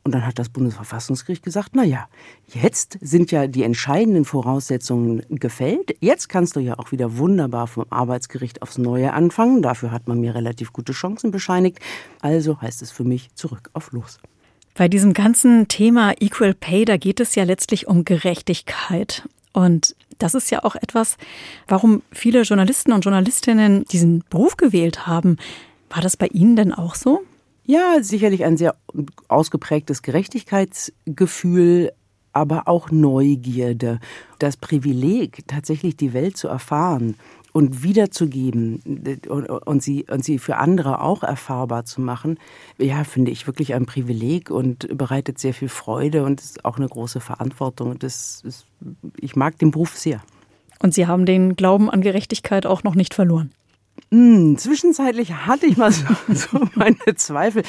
Und 0.04 0.16
dann 0.16 0.26
hat 0.26 0.40
das 0.40 0.50
Bundesverfassungsgericht 0.50 1.44
gesagt, 1.44 1.74
na 1.74 1.84
ja, 1.84 2.08
jetzt 2.48 2.98
sind 3.00 3.30
ja 3.30 3.46
die 3.46 3.62
entscheidenden 3.62 4.26
Voraussetzungen 4.26 5.22
gefällt. 5.30 5.96
Jetzt 6.00 6.30
kannst 6.30 6.56
du 6.56 6.60
ja 6.60 6.80
auch 6.80 6.92
wieder 6.92 7.20
wunderbar 7.20 7.68
vom 7.68 7.86
Arbeitsgericht 7.92 8.64
aufs 8.64 8.80
Neue 8.80 9.14
anfangen. 9.14 9.62
Dafür 9.62 9.92
hat 9.92 10.08
man 10.08 10.20
mir 10.20 10.34
relativ 10.34 10.74
gute 10.74 10.94
Chancen 10.94 11.30
bescheinigt. 11.30 11.78
Also 12.22 12.60
heißt 12.60 12.82
es 12.82 12.90
für 12.90 13.04
mich 13.04 13.36
zurück 13.36 13.70
auf 13.74 13.92
los. 13.92 14.18
Bei 14.78 14.88
diesem 14.88 15.14
ganzen 15.14 15.68
Thema 15.68 16.14
Equal 16.20 16.54
Pay, 16.54 16.86
da 16.86 16.98
geht 16.98 17.20
es 17.20 17.34
ja 17.34 17.44
letztlich 17.44 17.88
um 17.88 18.06
Gerechtigkeit. 18.06 19.28
Und 19.52 19.96
das 20.20 20.36
ist 20.36 20.52
ja 20.52 20.64
auch 20.64 20.76
etwas, 20.76 21.18
warum 21.68 22.04
viele 22.12 22.44
Journalisten 22.44 22.92
und 22.94 23.04
Journalistinnen 23.04 23.86
diesen 23.86 24.24
Beruf 24.30 24.56
gewählt 24.56 25.08
haben. 25.08 25.38
War 25.90 26.04
das 26.04 26.16
bei 26.16 26.28
Ihnen 26.28 26.56
denn 26.56 26.74
auch 26.74 26.94
so? 26.94 27.22
Ja, 27.66 28.04
sicherlich 28.04 28.46
ein 28.46 28.56
sehr 28.56 28.76
ausgeprägtes 29.28 30.04
Gerechtigkeitsgefühl, 30.04 31.92
aber 32.32 32.68
auch 32.68 32.92
Neugierde, 32.92 34.00
das 34.38 34.58
Privileg, 34.58 35.48
tatsächlich 35.48 35.98
die 35.98 36.14
Welt 36.14 36.38
zu 36.38 36.50
erfahren 36.50 37.16
und 37.58 37.82
wiederzugeben 37.82 38.84
und, 39.66 39.82
sie, 39.82 40.06
und 40.12 40.24
sie 40.24 40.38
für 40.38 40.58
andere 40.58 41.02
auch 41.02 41.24
erfahrbar 41.24 41.86
zu 41.86 42.02
machen, 42.02 42.38
ja, 42.78 43.04
finde 43.04 43.32
ich 43.32 43.48
wirklich 43.48 43.74
ein 43.74 43.88
Privileg 43.88 44.52
und 44.52 44.96
bereitet 44.96 45.40
sehr 45.40 45.56
viel 45.56 45.68
Freude 45.68 46.24
und 46.24 46.40
ist 46.40 46.66
auch 46.66 46.78
eine 46.78 46.88
große 46.88 47.20
Verantwortung. 47.20 47.90
Und 47.90 48.04
das 48.04 48.44
ist, 48.46 48.68
ich 49.20 49.36
mag 49.36 49.58
den 49.58 49.72
Beruf 49.72 49.98
sehr. 49.98 50.22
Und 50.84 50.94
Sie 50.94 51.08
haben 51.08 51.26
den 51.26 51.56
Glauben 51.56 51.90
an 51.90 52.02
Gerechtigkeit 52.02 52.68
auch 52.68 52.84
noch 52.84 52.94
nicht 52.94 53.16
verloren. 53.16 53.50
Hm, 54.12 54.60
zwischenzeitlich 54.60 55.34
hatte 55.34 55.66
ich 55.66 55.78
mal 55.78 55.92
so, 55.92 56.06
so 56.28 56.60
meine 56.76 57.16
Zweifel. 57.16 57.64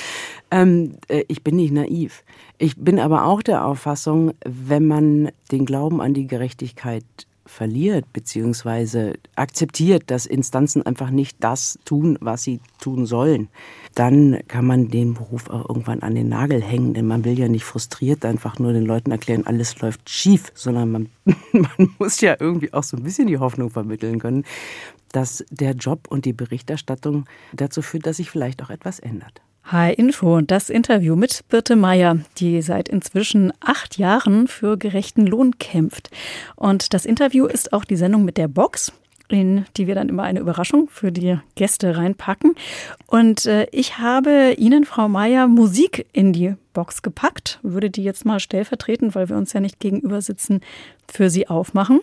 Ähm, 0.50 0.96
äh, 1.08 1.24
ich 1.28 1.42
bin 1.42 1.56
nicht 1.56 1.72
naiv. 1.72 2.24
Ich 2.58 2.76
bin 2.76 2.98
aber 3.00 3.24
auch 3.24 3.40
der 3.40 3.64
Auffassung, 3.64 4.32
wenn 4.44 4.86
man 4.86 5.30
den 5.50 5.64
Glauben 5.64 6.02
an 6.02 6.12
die 6.12 6.26
Gerechtigkeit 6.26 7.06
verliert, 7.48 8.12
beziehungsweise 8.12 9.14
akzeptiert, 9.34 10.04
dass 10.06 10.26
Instanzen 10.26 10.84
einfach 10.84 11.10
nicht 11.10 11.38
das 11.40 11.78
tun, 11.84 12.18
was 12.20 12.42
sie 12.42 12.60
tun 12.80 13.06
sollen, 13.06 13.48
dann 13.94 14.40
kann 14.48 14.66
man 14.66 14.88
den 14.88 15.14
Beruf 15.14 15.50
auch 15.50 15.68
irgendwann 15.68 16.02
an 16.02 16.14
den 16.14 16.28
Nagel 16.28 16.62
hängen. 16.62 16.94
Denn 16.94 17.06
man 17.06 17.24
will 17.24 17.38
ja 17.38 17.48
nicht 17.48 17.64
frustriert 17.64 18.24
einfach 18.24 18.58
nur 18.58 18.72
den 18.72 18.84
Leuten 18.84 19.10
erklären, 19.10 19.46
alles 19.46 19.80
läuft 19.80 20.08
schief, 20.08 20.52
sondern 20.54 20.90
man, 20.90 21.08
man 21.52 21.94
muss 21.98 22.20
ja 22.20 22.36
irgendwie 22.38 22.72
auch 22.72 22.84
so 22.84 22.96
ein 22.96 23.02
bisschen 23.02 23.26
die 23.26 23.38
Hoffnung 23.38 23.70
vermitteln 23.70 24.18
können, 24.18 24.44
dass 25.12 25.44
der 25.50 25.72
Job 25.72 26.06
und 26.08 26.24
die 26.24 26.32
Berichterstattung 26.32 27.24
dazu 27.52 27.82
führt, 27.82 28.06
dass 28.06 28.18
sich 28.18 28.30
vielleicht 28.30 28.62
auch 28.62 28.70
etwas 28.70 28.98
ändert. 28.98 29.40
Hi 29.70 29.92
Info, 29.92 30.40
das 30.40 30.70
Interview 30.70 31.14
mit 31.14 31.46
Birte 31.50 31.76
Meyer, 31.76 32.20
die 32.38 32.62
seit 32.62 32.88
inzwischen 32.88 33.52
acht 33.60 33.98
Jahren 33.98 34.48
für 34.48 34.78
gerechten 34.78 35.26
Lohn 35.26 35.58
kämpft. 35.58 36.08
Und 36.56 36.94
das 36.94 37.04
Interview 37.04 37.44
ist 37.44 37.74
auch 37.74 37.84
die 37.84 37.96
Sendung 37.96 38.24
mit 38.24 38.38
der 38.38 38.48
Box. 38.48 38.94
in 39.28 39.66
die 39.76 39.86
wir 39.86 39.94
dann 39.94 40.08
immer 40.08 40.22
eine 40.22 40.40
Überraschung 40.40 40.88
für 40.88 41.12
die 41.12 41.38
Gäste 41.54 41.98
reinpacken. 41.98 42.54
Und 43.08 43.44
äh, 43.44 43.66
ich 43.70 43.98
habe 43.98 44.54
Ihnen, 44.56 44.86
Frau 44.86 45.06
Meier, 45.06 45.48
Musik 45.48 46.06
in 46.14 46.32
die 46.32 46.54
Box 46.72 47.02
gepackt. 47.02 47.58
Würde 47.62 47.90
die 47.90 48.04
jetzt 48.04 48.24
mal 48.24 48.40
stellvertretend, 48.40 49.14
weil 49.14 49.28
wir 49.28 49.36
uns 49.36 49.52
ja 49.52 49.60
nicht 49.60 49.80
gegenüber 49.80 50.22
sitzen, 50.22 50.62
für 51.06 51.28
Sie 51.28 51.46
aufmachen. 51.46 52.00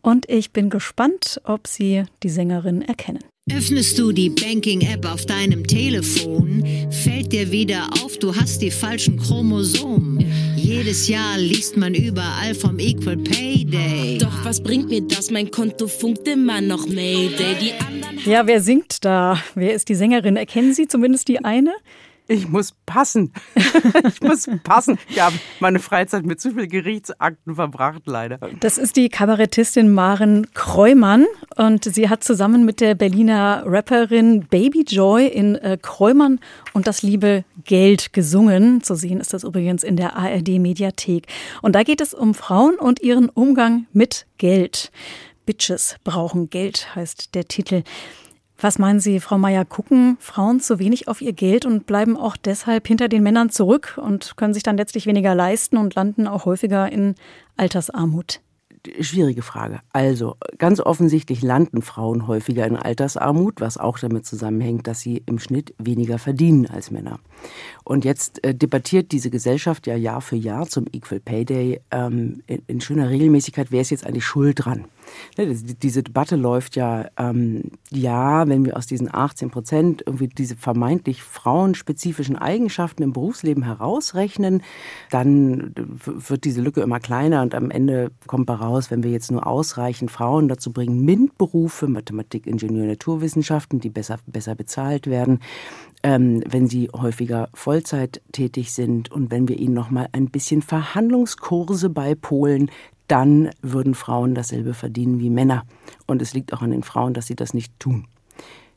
Und 0.00 0.30
ich 0.30 0.54
bin 0.54 0.70
gespannt, 0.70 1.42
ob 1.44 1.66
Sie 1.66 2.04
die 2.22 2.30
Sängerin 2.30 2.80
erkennen. 2.80 3.20
Öffnest 3.52 3.96
du 3.96 4.10
die 4.10 4.28
Banking-App 4.28 5.06
auf 5.06 5.24
deinem 5.24 5.64
Telefon, 5.64 6.64
fällt 6.90 7.32
dir 7.32 7.52
wieder 7.52 7.88
auf, 8.02 8.18
du 8.18 8.34
hast 8.34 8.60
die 8.60 8.72
falschen 8.72 9.18
Chromosomen. 9.18 10.26
Jedes 10.56 11.06
Jahr 11.06 11.38
liest 11.38 11.76
man 11.76 11.94
überall 11.94 12.56
vom 12.56 12.80
Equal 12.80 13.16
Pay 13.16 13.64
Day. 13.64 14.18
Doch 14.18 14.44
was 14.44 14.60
bringt 14.60 14.88
mir 14.88 15.02
das? 15.02 15.30
Mein 15.30 15.48
Konto 15.52 15.86
funkt 15.86 16.26
immer 16.26 16.60
noch 16.60 16.88
Mayday. 16.88 17.54
Die 17.60 17.72
anderen 17.74 18.18
Ja, 18.24 18.48
wer 18.48 18.60
singt 18.60 19.04
da? 19.04 19.40
Wer 19.54 19.74
ist 19.74 19.88
die 19.88 19.94
Sängerin? 19.94 20.36
Erkennen 20.36 20.74
Sie 20.74 20.88
zumindest 20.88 21.28
die 21.28 21.44
eine? 21.44 21.72
Ich 22.28 22.48
muss 22.48 22.72
passen. 22.86 23.32
ich 24.08 24.20
muss 24.20 24.48
passen. 24.64 24.98
Ich 25.08 25.20
habe 25.20 25.36
meine 25.60 25.78
Freizeit 25.78 26.24
mit 26.24 26.40
zu 26.40 26.52
viel 26.52 26.66
Gerichtsakten 26.66 27.54
verbracht, 27.54 28.02
leider. 28.06 28.38
Das 28.60 28.78
ist 28.78 28.96
die 28.96 29.08
Kabarettistin 29.08 29.92
Maren 29.92 30.48
Kreumann 30.52 31.26
und 31.56 31.84
sie 31.84 32.08
hat 32.08 32.24
zusammen 32.24 32.64
mit 32.64 32.80
der 32.80 32.94
Berliner 32.94 33.62
Rapperin 33.64 34.46
Baby 34.48 34.84
Joy 34.86 35.26
in 35.26 35.54
äh, 35.56 35.78
Kreumann 35.80 36.40
und 36.72 36.86
das 36.86 37.02
liebe 37.02 37.44
Geld 37.64 38.12
gesungen. 38.12 38.82
Zu 38.82 38.96
sehen 38.96 39.20
ist 39.20 39.32
das 39.32 39.44
übrigens 39.44 39.84
in 39.84 39.96
der 39.96 40.16
ARD 40.16 40.58
Mediathek. 40.58 41.26
Und 41.62 41.74
da 41.74 41.84
geht 41.84 42.00
es 42.00 42.12
um 42.12 42.34
Frauen 42.34 42.76
und 42.76 43.02
ihren 43.02 43.28
Umgang 43.28 43.86
mit 43.92 44.26
Geld. 44.38 44.90
Bitches 45.46 45.96
brauchen 46.02 46.50
Geld 46.50 46.94
heißt 46.96 47.34
der 47.36 47.46
Titel. 47.46 47.84
Was 48.58 48.78
meinen 48.78 49.00
Sie, 49.00 49.20
Frau 49.20 49.36
Meier, 49.36 49.64
gucken 49.64 50.16
Frauen 50.18 50.60
zu 50.60 50.78
wenig 50.78 51.08
auf 51.08 51.20
ihr 51.20 51.34
Geld 51.34 51.66
und 51.66 51.86
bleiben 51.86 52.16
auch 52.16 52.36
deshalb 52.36 52.86
hinter 52.86 53.08
den 53.08 53.22
Männern 53.22 53.50
zurück 53.50 53.98
und 54.02 54.36
können 54.36 54.54
sich 54.54 54.62
dann 54.62 54.78
letztlich 54.78 55.06
weniger 55.06 55.34
leisten 55.34 55.76
und 55.76 55.94
landen 55.94 56.26
auch 56.26 56.46
häufiger 56.46 56.90
in 56.90 57.16
Altersarmut? 57.56 58.40
Schwierige 59.00 59.42
Frage. 59.42 59.80
Also, 59.92 60.36
ganz 60.58 60.80
offensichtlich 60.80 61.42
landen 61.42 61.82
Frauen 61.82 62.26
häufiger 62.26 62.66
in 62.66 62.76
Altersarmut, 62.76 63.60
was 63.60 63.78
auch 63.78 63.98
damit 63.98 64.26
zusammenhängt, 64.26 64.86
dass 64.86 65.00
sie 65.00 65.22
im 65.26 65.38
Schnitt 65.38 65.74
weniger 65.78 66.18
verdienen 66.18 66.66
als 66.66 66.90
Männer. 66.90 67.18
Und 67.84 68.04
jetzt 68.04 68.44
äh, 68.44 68.54
debattiert 68.54 69.12
diese 69.12 69.30
Gesellschaft 69.30 69.86
ja 69.86 69.96
Jahr 69.96 70.20
für 70.20 70.36
Jahr 70.36 70.66
zum 70.68 70.86
Equal 70.92 71.20
Pay 71.20 71.44
Day 71.44 71.80
ähm, 71.90 72.42
in, 72.46 72.62
in, 72.68 72.80
schöner 72.80 73.10
Regelmäßigkeit, 73.10 73.70
wer 73.70 73.80
ist 73.80 73.90
jetzt 73.90 74.06
eigentlich 74.06 74.24
schuld 74.24 74.64
dran? 74.64 74.86
Ne, 75.36 75.46
diese 75.54 76.02
Debatte 76.02 76.36
läuft 76.36 76.76
ja, 76.76 77.06
ähm, 77.16 77.72
ja, 77.90 78.48
wenn 78.48 78.64
wir 78.64 78.76
aus 78.76 78.86
diesen 78.86 79.12
18 79.12 79.50
Prozent 79.50 80.02
irgendwie 80.06 80.28
diese 80.28 80.56
vermeintlich 80.56 81.22
frauenspezifischen 81.22 82.36
Eigenschaften 82.36 83.02
im 83.02 83.12
Berufsleben 83.12 83.62
herausrechnen, 83.62 84.62
dann 85.10 85.72
wird 85.74 86.44
diese 86.44 86.60
Lücke 86.60 86.80
immer 86.80 87.00
kleiner 87.00 87.42
und 87.42 87.54
am 87.54 87.70
Ende 87.70 88.10
kommt 88.26 88.46
bei 88.46 88.54
raus, 88.54 88.90
wenn 88.90 89.02
wir 89.02 89.10
jetzt 89.10 89.30
nur 89.30 89.46
ausreichend 89.46 90.10
Frauen 90.10 90.48
dazu 90.48 90.72
bringen, 90.72 91.04
MINT-Berufe, 91.04 91.88
Mathematik, 91.88 92.46
Ingenieur, 92.46 92.86
Naturwissenschaften, 92.86 93.80
die 93.80 93.90
besser, 93.90 94.18
besser 94.26 94.54
bezahlt 94.54 95.06
werden, 95.06 95.40
ähm, 96.02 96.42
wenn 96.48 96.68
sie 96.68 96.88
häufiger 96.92 97.48
Vollzeit 97.54 98.20
tätig 98.32 98.72
sind 98.72 99.10
und 99.10 99.30
wenn 99.30 99.48
wir 99.48 99.58
ihnen 99.58 99.74
noch 99.74 99.90
mal 99.90 100.08
ein 100.12 100.30
bisschen 100.30 100.62
Verhandlungskurse 100.62 101.90
beipolen, 101.90 102.70
dann 103.08 103.50
würden 103.62 103.94
Frauen 103.94 104.34
dasselbe 104.34 104.74
verdienen 104.74 105.20
wie 105.20 105.30
Männer. 105.30 105.64
Und 106.06 106.22
es 106.22 106.34
liegt 106.34 106.52
auch 106.52 106.62
an 106.62 106.70
den 106.70 106.82
Frauen, 106.82 107.14
dass 107.14 107.26
sie 107.26 107.36
das 107.36 107.54
nicht 107.54 107.78
tun. 107.78 108.06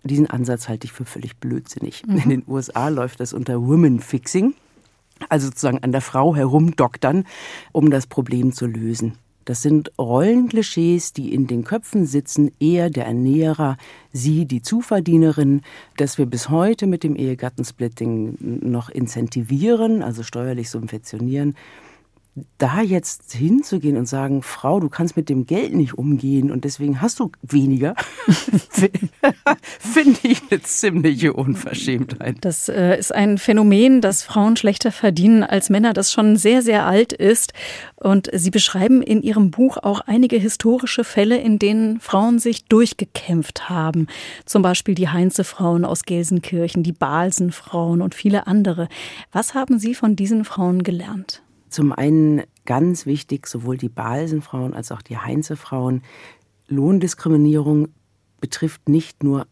Diesen 0.04 0.30
Ansatz 0.30 0.70
halte 0.70 0.86
ich 0.86 0.94
für 0.94 1.06
völlig 1.06 1.38
blödsinnig. 1.38 2.04
Mhm. 2.06 2.18
In 2.18 2.30
den 2.30 2.44
USA 2.48 2.90
läuft 2.90 3.20
das 3.20 3.34
unter 3.34 3.62
Women 3.62 4.00
Fixing, 4.00 4.54
also 5.28 5.48
sozusagen 5.48 5.84
an 5.84 5.92
der 5.92 6.02
Frau 6.02 6.36
herumdoktern, 6.36 7.26
um 7.72 7.92
das 7.92 8.08
Problem 8.08 8.54
zu 8.54 8.66
lösen. 8.66 9.16
Das 9.50 9.64
sind 9.64 9.92
Rollenklischees, 9.98 11.12
die 11.12 11.34
in 11.34 11.48
den 11.48 11.64
Köpfen 11.64 12.06
sitzen, 12.06 12.52
er 12.60 12.92
der 12.92 13.08
Ernährer, 13.08 13.78
sie 14.14 14.46
die 14.46 14.62
Zuverdienerin, 14.62 15.64
dass 15.98 16.20
wir 16.20 16.28
bis 16.28 16.50
heute 16.50 16.86
mit 16.86 17.04
dem 17.04 17.16
Ehegattensplitting 17.16 18.38
noch 18.40 18.90
incentivieren, 18.90 20.04
also 20.04 20.22
steuerlich 20.22 20.70
subventionieren 20.70 21.56
da 22.58 22.82
jetzt 22.82 23.34
hinzugehen 23.34 23.98
und 23.98 24.06
sagen, 24.06 24.42
Frau, 24.42 24.80
du 24.80 24.90
kannst 24.90 25.16
mit 25.16 25.30
dem 25.30 25.46
Geld 25.46 25.74
nicht 25.74 25.98
umgehen 25.98 26.52
und 26.52 26.64
deswegen 26.64 27.02
hast 27.02 27.20
du 27.20 27.32
weniger, 27.42 27.96
finde 29.80 30.20
ich 30.24 30.42
eine 30.50 30.62
ziemliche 30.62 31.34
Unverschämtheit. 31.34 32.38
Das 32.42 32.70
äh, 32.70 32.98
ist 32.98 33.14
ein 33.14 33.38
Phänomen, 33.38 34.02
dass 34.02 34.24
Frauen 34.24 34.58
schlechter 34.58 34.92
verdienen 34.92 35.44
als 35.44 35.70
Männer, 35.70 35.94
das 35.94 36.12
schon 36.12 36.36
sehr, 36.36 36.62
sehr 36.62 36.86
alt 36.86 37.14
ist. 37.14 37.54
Und 37.96 38.30
Sie 38.34 38.52
beschreiben 38.52 39.02
in 39.02 39.22
Ihrem 39.22 39.52
Buch 39.52 39.78
auch 39.78 40.02
einige 40.02 40.38
historische 40.38 41.04
Fälle, 41.04 41.38
in 41.38 41.60
denen 41.60 42.00
Frauen 42.00 42.40
sich 42.40 42.66
durchgekämpft 42.66 43.70
haben. 43.70 44.08
Zum 44.46 44.62
Beispiel 44.62 44.96
die 44.96 45.10
Heinze-Frauen 45.10 45.86
aus 45.86 46.04
Gelsenkirchen, 46.04 46.84
die 46.84 46.94
Balsen-Frauen 46.94 48.02
und 48.02 48.16
viele 48.16 48.48
andere. 48.48 48.88
Was 49.32 49.54
haben 49.54 49.80
Sie 49.80 49.96
von 49.96 50.16
diesen 50.16 50.46
Frauen 50.46 50.84
gelernt? 50.84 51.42
Zum 51.70 51.92
einen 51.92 52.44
ganz 52.66 53.06
wichtig, 53.06 53.48
sowohl 53.48 53.78
die 53.78 53.90
Balsenfrauen 53.90 54.74
als 54.74 54.92
auch 54.92 55.02
die 55.02 55.18
Heinze-Frauen. 55.18 56.02
Lohndiskriminierung 56.68 57.90
betrifft 58.40 58.90
nicht 58.90 59.24
nur 59.24 59.48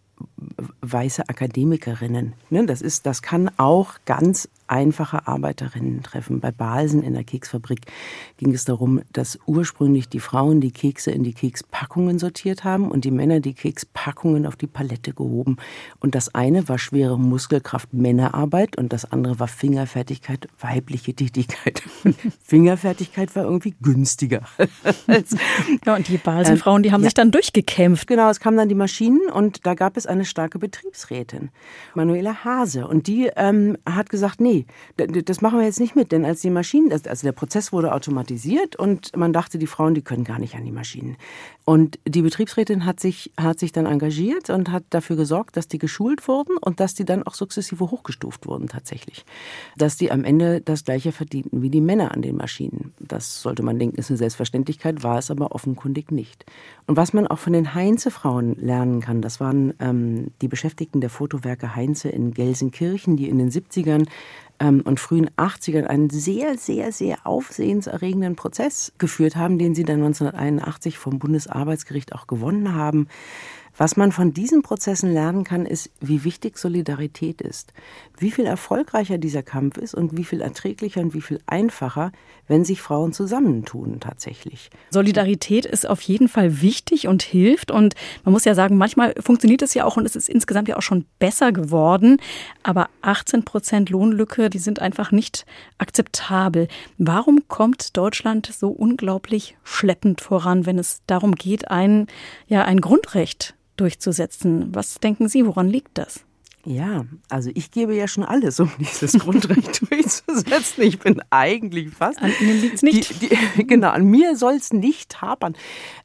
weiße 0.82 1.30
Akademikerinnen. 1.30 2.34
Ne, 2.50 2.66
das, 2.66 2.82
ist, 2.82 3.06
das 3.06 3.22
kann 3.22 3.52
auch 3.58 3.96
ganz 4.06 4.50
einfache 4.68 5.28
Arbeiterinnen 5.28 6.04
treffen. 6.04 6.40
Bei 6.40 6.52
Balsen 6.52 7.04
in 7.04 7.14
der 7.14 7.24
Keksfabrik 7.24 7.82
ging 8.38 8.54
es 8.54 8.66
darum, 8.66 9.02
dass 9.14 9.40
ursprünglich 9.46 10.10
die 10.10 10.20
Frauen 10.20 10.62
die 10.62 10.72
Kekse 10.72 11.12
in 11.12 11.24
die 11.24 11.34
Kekspackungen 11.34 12.20
sortiert 12.20 12.64
haben 12.64 12.90
und 12.92 13.06
die 13.06 13.12
Männer 13.12 13.40
die 13.40 13.54
Kekspackungen 13.54 14.46
auf 14.46 14.56
die 14.56 14.68
Palette 14.68 15.14
gehoben. 15.14 15.58
Und 16.00 16.16
das 16.16 16.34
eine 16.36 16.68
war 16.70 16.78
schwere 16.78 17.18
Muskelkraft 17.18 17.94
Männerarbeit 17.94 18.78
und 18.78 18.94
das 18.94 19.12
andere 19.12 19.40
war 19.40 19.48
Fingerfertigkeit 19.48 20.48
weibliche 20.60 21.14
Tätigkeit. 21.14 21.82
Fingerfertigkeit 22.44 23.36
war 23.36 23.44
irgendwie 23.44 23.76
günstiger. 23.82 24.42
ja, 25.86 25.96
und 25.96 26.08
die 26.08 26.18
Balsenfrauen, 26.18 26.84
die 26.84 26.92
haben 26.92 27.02
ähm, 27.02 27.04
ja. 27.04 27.10
sich 27.10 27.14
dann 27.14 27.32
durchgekämpft. 27.32 28.08
Genau, 28.08 28.30
es 28.30 28.40
kamen 28.40 28.58
dann 28.58 28.70
die 28.70 28.76
Maschinen 28.76 29.30
und 29.32 29.66
da 29.66 29.74
gab 29.74 29.98
es 29.98 30.06
eine 30.06 30.26
starke 30.26 30.60
Betriebsrätin, 30.60 31.50
Manuela 31.96 32.44
Hase. 32.44 32.88
Und 32.88 33.08
die 33.08 33.30
ähm, 33.36 33.78
hat 33.86 34.10
gesagt, 34.10 34.42
nee, 34.42 34.57
das 34.98 35.42
machen 35.42 35.60
wir 35.60 35.66
jetzt 35.66 35.80
nicht 35.80 35.96
mit, 35.96 36.12
denn 36.12 36.26
als 36.26 36.42
die 36.42 36.50
Maschinen, 36.50 36.92
also 36.92 37.28
der 37.28 37.32
Prozess 37.32 37.72
wurde 37.72 37.94
automatisiert 37.94 38.76
und 38.76 39.16
man 39.16 39.34
dachte, 39.34 39.58
die 39.58 39.68
Frauen, 39.68 39.94
die 39.94 40.02
können 40.02 40.24
gar 40.24 40.40
nicht 40.40 40.56
an 40.56 40.66
die 40.66 40.72
Maschinen. 40.72 41.18
Und 41.66 42.00
die 42.08 42.22
Betriebsrätin 42.22 42.86
hat 42.86 43.02
sich, 43.02 43.34
hat 43.38 43.60
sich 43.60 43.74
dann 43.74 43.86
engagiert 43.86 44.50
und 44.50 44.72
hat 44.72 44.86
dafür 44.90 45.18
gesorgt, 45.18 45.58
dass 45.58 45.68
die 45.68 45.80
geschult 45.80 46.26
wurden 46.30 46.56
und 46.56 46.80
dass 46.80 46.94
die 46.94 47.04
dann 47.04 47.24
auch 47.24 47.34
sukzessive 47.34 47.92
hochgestuft 47.92 48.48
wurden 48.48 48.70
tatsächlich. 48.70 49.26
Dass 49.76 49.98
die 49.98 50.10
am 50.10 50.24
Ende 50.24 50.62
das 50.62 50.86
gleiche 50.86 51.12
verdienten 51.12 51.62
wie 51.62 51.70
die 51.70 51.82
Männer 51.82 52.14
an 52.14 52.22
den 52.22 52.38
Maschinen. 52.38 52.94
Das 53.00 53.42
sollte 53.42 53.64
man 53.64 53.80
denken, 53.80 53.98
ist 53.98 54.10
eine 54.10 54.18
Selbstverständlichkeit, 54.18 55.04
war 55.04 55.18
es 55.18 55.30
aber 55.30 55.52
offenkundig 55.52 56.10
nicht. 56.10 56.46
Und 56.86 56.96
was 56.96 57.12
man 57.12 57.28
auch 57.28 57.40
von 57.40 57.52
den 57.52 57.74
Heinze-Frauen 57.74 58.56
lernen 58.56 59.02
kann, 59.02 59.22
das 59.22 59.42
waren 59.42 59.74
ähm, 59.80 60.28
die 60.42 60.48
Beschäftigten 60.48 61.02
der 61.02 61.10
Fotowerke 61.10 61.76
Heinze 61.76 62.08
in 62.08 62.34
Gelsenkirchen, 62.34 63.18
die 63.18 63.28
in 63.28 63.40
den 63.40 63.52
70ern 63.52 64.08
ähm, 64.60 64.82
und 64.82 65.00
frühen 65.00 65.30
80ern 65.38 65.86
einen 65.86 66.10
sehr, 66.10 66.58
sehr, 66.58 66.92
sehr 66.92 67.26
aufsehenserregenden 67.26 68.36
Prozess 68.36 68.92
geführt 68.98 69.36
haben, 69.36 69.58
den 69.58 69.76
sie 69.76 69.84
dann 69.84 70.04
1981 70.04 70.98
vom 70.98 71.20
Bundesarbeitsgericht 71.20 72.14
auch 72.14 72.28
gewonnen 72.28 72.74
haben. 72.74 73.08
Was 73.78 73.96
man 73.96 74.12
von 74.12 74.34
diesen 74.34 74.64
Prozessen 74.64 75.14
lernen 75.14 75.44
kann, 75.44 75.68
ist, 75.68 75.92
wie 76.02 76.24
wichtig 76.24 76.58
Solidarität 76.58 77.42
ist. 77.42 77.74
Wie 78.18 78.32
viel 78.32 78.46
erfolgreicher 78.46 79.20
dieser 79.20 79.44
Kampf 79.44 79.78
ist 79.78 79.94
und 79.94 80.18
wie 80.18 80.24
viel 80.24 80.42
erträglicher 80.42 81.02
und 81.02 81.14
wie 81.14 81.22
viel 81.22 81.40
einfacher, 81.46 82.12
wenn 82.48 82.66
sich 82.66 82.82
Frauen 82.82 83.14
zusammentun 83.14 84.00
tatsächlich. 84.00 84.72
Solidarität 84.90 85.68
ist 85.68 85.88
auf 85.88 86.02
jeden 86.02 86.28
Fall 86.28 86.62
wichtig 86.62 87.08
und 87.08 87.22
hilft. 87.22 87.70
Und 87.70 87.94
man 88.24 88.34
muss 88.34 88.46
ja 88.46 88.56
sagen, 88.56 88.78
manchmal 88.78 89.14
funktioniert 89.20 89.62
es 89.62 89.76
ja 89.76 89.86
auch 89.86 89.96
und 89.96 90.06
es 90.06 90.16
ist 90.16 90.28
insgesamt 90.28 90.68
ja 90.68 90.78
auch 90.78 90.82
schon 90.82 91.06
besser 91.20 91.52
geworden. 91.52 92.18
Aber 92.64 92.90
18 93.04 93.46
Prozent 93.46 93.92
Lohnlücke, 93.92 94.50
die 94.50 94.60
sind 94.60 94.80
einfach 94.80 95.12
nicht 95.12 95.46
akzeptabel. 95.78 96.68
Warum 96.98 97.48
kommt 97.48 97.96
Deutschland 97.96 98.48
so 98.48 98.70
unglaublich 98.70 99.56
schleppend 99.64 100.22
voran, 100.22 100.66
wenn 100.66 100.80
es 100.80 101.02
darum 101.06 101.36
geht, 101.36 101.70
ein, 101.70 102.08
ja, 102.48 102.66
ein 102.66 102.82
Grundrecht 102.82 103.54
durchzusetzen. 103.80 104.74
Was 104.74 104.96
denken 104.96 105.30
Sie, 105.30 105.46
woran 105.46 105.68
liegt 105.68 105.98
das? 105.98 106.22
Ja, 106.66 107.06
also 107.30 107.50
ich 107.54 107.72
gebe 107.72 107.96
ja 107.96 108.10
schon 108.10 108.26
alles, 108.26 108.60
um 108.60 108.70
dieses 108.78 109.14
Grundrecht 109.20 109.90
durchzusetzen. 109.90 110.84
Ich 110.84 111.00
bin 111.00 111.22
eigentlich 111.30 111.92
fast. 111.92 112.22
An 112.22 112.34
Ihnen 112.42 112.60
liegt 112.60 112.76
es 112.76 112.84
nicht. 112.84 113.22
Die, 113.22 113.30
die, 113.30 113.68
genau, 113.68 113.90
an 113.90 114.04
mir 114.04 114.36
soll 114.36 114.56
es 114.56 114.74
nicht 114.74 115.22
hapern. 115.22 115.56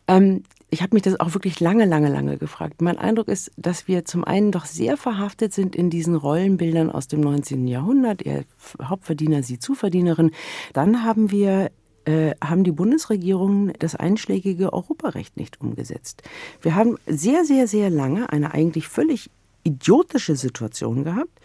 Ähm, 0.07 0.45
ich 0.71 0.81
habe 0.81 0.95
mich 0.95 1.03
das 1.03 1.21
auch 1.21 1.35
wirklich 1.35 1.59
lange, 1.59 1.85
lange, 1.85 2.09
lange 2.09 2.39
gefragt. 2.39 2.81
Mein 2.81 2.97
Eindruck 2.97 3.29
ist, 3.29 3.51
dass 3.57 3.89
wir 3.89 4.05
zum 4.05 4.25
einen 4.25 4.53
doch 4.53 4.65
sehr 4.65 4.97
verhaftet 4.97 5.53
sind 5.53 5.75
in 5.75 5.91
diesen 5.91 6.15
Rollenbildern 6.15 6.91
aus 6.91 7.09
dem 7.09 7.21
19. 7.21 7.67
Jahrhundert. 7.67 8.23
Er 8.23 8.45
Hauptverdiener, 8.83 9.43
sie 9.43 9.59
Zuverdienerin. 9.59 10.31
Dann 10.73 11.05
haben 11.05 11.31
wir 11.31 11.73
äh, 12.05 12.35
haben 12.43 12.65
die 12.65 12.73
Bundesregierungen 12.73 13.73
das 13.79 13.95
einschlägige 13.95 14.73
Europarecht 14.73 15.37
nicht 15.37 15.61
umgesetzt. 15.61 16.23
Wir 16.61 16.75
haben 16.75 16.97
sehr, 17.07 17.45
sehr, 17.45 17.67
sehr 17.67 17.91
lange 17.91 18.33
eine 18.33 18.53
eigentlich 18.53 18.89
völlig 18.89 19.31
idiotische 19.65 20.37
Situation 20.37 21.05
gehabt, 21.05 21.41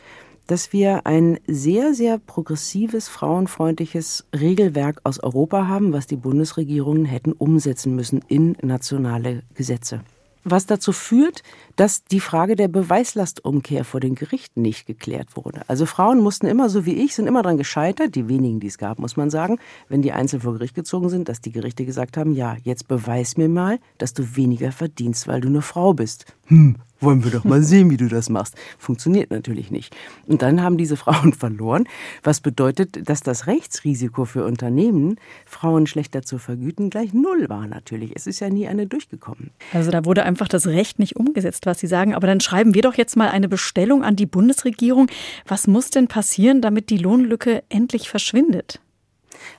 dass 0.48 0.72
wir 0.74 1.06
ein 1.06 1.40
sehr, 1.46 1.94
sehr 1.94 2.18
progressives, 2.18 3.10
frauenfreundliches 3.10 4.26
Regelwerk 4.34 5.02
aus 5.04 5.22
Europa 5.22 5.68
haben, 5.68 5.94
was 5.94 6.08
die 6.08 6.16
Bundesregierungen 6.16 7.06
hätten 7.06 7.34
umsetzen 7.34 7.96
müssen 7.96 8.22
in 8.28 8.56
nationale 8.62 9.44
Gesetze 9.54 10.02
was 10.50 10.66
dazu 10.66 10.92
führt, 10.92 11.44
dass 11.76 12.04
die 12.04 12.20
Frage 12.20 12.56
der 12.56 12.68
Beweislastumkehr 12.68 13.86
vor 13.86 14.00
den 14.00 14.16
Gerichten 14.16 14.62
nicht 14.62 14.88
geklärt 14.88 15.36
wurde. 15.36 15.62
Also 15.68 15.86
Frauen 15.86 16.20
mussten 16.20 16.48
immer, 16.48 16.70
so 16.70 16.86
wie 16.86 16.96
ich, 16.96 17.16
sind 17.16 17.28
immer 17.28 17.44
daran 17.44 17.58
gescheitert, 17.58 18.16
die 18.16 18.28
wenigen, 18.28 18.60
die 18.60 18.68
es 18.68 18.78
gab, 18.78 19.00
muss 19.00 19.18
man 19.18 19.30
sagen, 19.30 19.60
wenn 19.90 20.02
die 20.02 20.12
einzeln 20.12 20.42
vor 20.42 20.54
Gericht 20.54 20.76
gezogen 20.76 21.10
sind, 21.10 21.30
dass 21.30 21.42
die 21.42 21.52
Gerichte 21.52 21.86
gesagt 21.86 22.18
haben, 22.18 22.34
ja, 22.34 22.58
jetzt 22.64 22.88
beweis 22.88 23.38
mir 23.38 23.50
mal, 23.50 23.80
dass 23.98 24.14
du 24.14 24.36
weniger 24.36 24.72
verdienst, 24.72 25.28
weil 25.28 25.42
du 25.42 25.48
eine 25.48 25.62
Frau 25.62 25.94
bist. 25.94 26.26
Hm, 26.48 26.78
wollen 27.00 27.24
wir 27.24 27.32
doch 27.32 27.44
mal 27.44 27.62
sehen, 27.62 27.90
wie 27.90 27.98
du 27.98 28.08
das 28.08 28.30
machst. 28.30 28.56
Funktioniert 28.78 29.32
natürlich 29.32 29.70
nicht. 29.70 29.96
Und 30.26 30.42
dann 30.42 30.62
haben 30.62 30.78
diese 30.78 30.98
Frauen 30.98 31.34
verloren, 31.34 31.88
was 32.24 32.42
bedeutet, 32.42 33.08
dass 33.10 33.22
das 33.22 33.48
Rechtsrisiko 33.48 34.26
für 34.26 34.46
Unternehmen, 34.46 35.20
Frauen 35.46 35.88
schlechter 35.88 36.24
zu 36.24 36.38
vergüten, 36.38 36.90
gleich 36.90 37.14
null 37.14 37.50
war 37.50 37.68
natürlich. 37.68 38.14
Es 38.16 38.28
ist 38.28 38.40
ja 38.40 38.50
nie 38.50 38.68
eine 38.68 38.88
durchgekommen. 38.88 39.52
Also 39.74 39.92
da 39.92 40.06
wurde 40.06 40.24
einfach 40.24 40.48
das 40.48 40.68
Recht 40.68 41.00
nicht 41.00 41.16
umgesetzt, 41.16 41.66
was 41.66 41.80
Sie 41.80 41.88
sagen. 41.88 42.16
Aber 42.16 42.28
dann 42.28 42.40
schreiben 42.40 42.74
wir 42.74 42.82
doch 42.82 42.96
jetzt 42.96 43.16
mal 43.16 43.30
eine 43.30 43.50
Bestellung 43.50 44.04
an 44.04 44.16
die 44.16 44.26
Bundesregierung. 44.26 45.08
Was 45.46 45.68
muss 45.68 45.90
denn 45.90 46.08
passieren, 46.08 46.62
damit 46.62 46.90
die 46.90 46.98
Lohnlücke 46.98 47.64
endlich 47.70 48.10
verschwindet? 48.10 48.80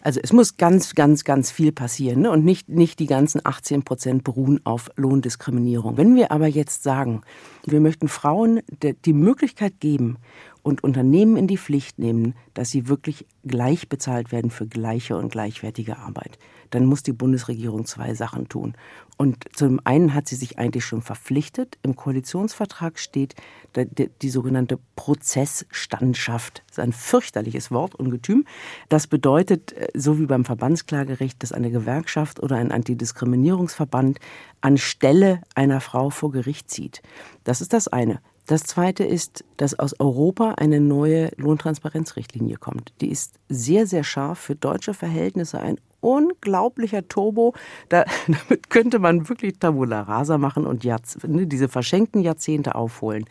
Also 0.02 0.20
es 0.22 0.32
muss 0.32 0.56
ganz, 0.56 0.94
ganz, 0.94 1.24
ganz 1.24 1.50
viel 1.50 1.72
passieren 1.72 2.22
ne? 2.22 2.30
und 2.30 2.44
nicht, 2.44 2.68
nicht 2.68 2.98
die 2.98 3.06
ganzen 3.06 3.40
18 3.44 3.82
Prozent 3.82 4.24
beruhen 4.24 4.60
auf 4.64 4.90
Lohndiskriminierung. 4.96 5.96
Wenn 5.96 6.14
wir 6.14 6.32
aber 6.32 6.46
jetzt 6.46 6.82
sagen, 6.82 7.22
wir 7.66 7.80
möchten 7.80 8.08
Frauen 8.08 8.60
die 9.04 9.12
Möglichkeit 9.12 9.80
geben 9.80 10.18
und 10.68 10.84
Unternehmen 10.84 11.38
in 11.38 11.46
die 11.46 11.56
Pflicht 11.56 11.98
nehmen, 11.98 12.34
dass 12.52 12.70
sie 12.70 12.88
wirklich 12.88 13.26
gleich 13.42 13.88
bezahlt 13.88 14.32
werden 14.32 14.50
für 14.50 14.66
gleiche 14.66 15.16
und 15.16 15.32
gleichwertige 15.32 15.96
Arbeit, 15.96 16.38
dann 16.68 16.84
muss 16.84 17.02
die 17.02 17.14
Bundesregierung 17.14 17.86
zwei 17.86 18.12
Sachen 18.12 18.50
tun. 18.50 18.74
Und 19.16 19.44
zum 19.56 19.80
einen 19.84 20.12
hat 20.12 20.28
sie 20.28 20.36
sich 20.36 20.58
eigentlich 20.58 20.84
schon 20.84 21.00
verpflichtet. 21.00 21.78
Im 21.82 21.96
Koalitionsvertrag 21.96 22.98
steht 22.98 23.34
die, 23.74 24.10
die 24.20 24.28
sogenannte 24.28 24.78
Prozessstandschaft. 24.94 26.62
Das 26.68 26.76
ist 26.76 26.84
ein 26.84 26.92
fürchterliches 26.92 27.70
Wort, 27.70 27.94
Ungetüm. 27.94 28.44
Das 28.90 29.06
bedeutet, 29.06 29.72
äh, 29.72 29.88
so 29.94 30.20
wie 30.20 30.26
beim 30.26 30.44
Verbandsklagerecht, 30.44 31.42
dass 31.42 31.52
eine 31.52 31.70
Gewerkschaft 31.70 32.42
oder 32.42 32.56
ein 32.56 32.70
Antidiskriminierungsverband 32.70 34.20
anstelle 34.60 35.40
einer 35.54 35.80
Frau 35.80 36.10
vor 36.10 36.30
Gericht 36.30 36.70
zieht. 36.70 37.00
Das 37.44 37.62
ist 37.62 37.72
das 37.72 37.88
eine. 37.88 38.20
Das 38.48 38.62
Zweite 38.62 39.04
ist, 39.04 39.44
dass 39.58 39.78
aus 39.78 40.00
Europa 40.00 40.54
eine 40.56 40.80
neue 40.80 41.30
Lohntransparenzrichtlinie 41.36 42.56
kommt. 42.56 42.94
Die 43.02 43.10
ist 43.10 43.34
sehr, 43.50 43.86
sehr 43.86 44.04
scharf 44.04 44.38
für 44.38 44.56
deutsche 44.56 44.94
Verhältnisse, 44.94 45.60
ein 45.60 45.78
unglaublicher 46.00 47.06
Turbo. 47.08 47.52
Da, 47.90 48.06
damit 48.26 48.70
könnte 48.70 49.00
man 49.00 49.28
wirklich 49.28 49.58
Tabula 49.58 50.00
Rasa 50.00 50.38
machen 50.38 50.66
und 50.66 50.82
Jahrz 50.82 51.18
ne, 51.26 51.46
diese 51.46 51.68
verschenkten 51.68 52.22
Jahrzehnte 52.22 52.74
aufholen. 52.74 53.26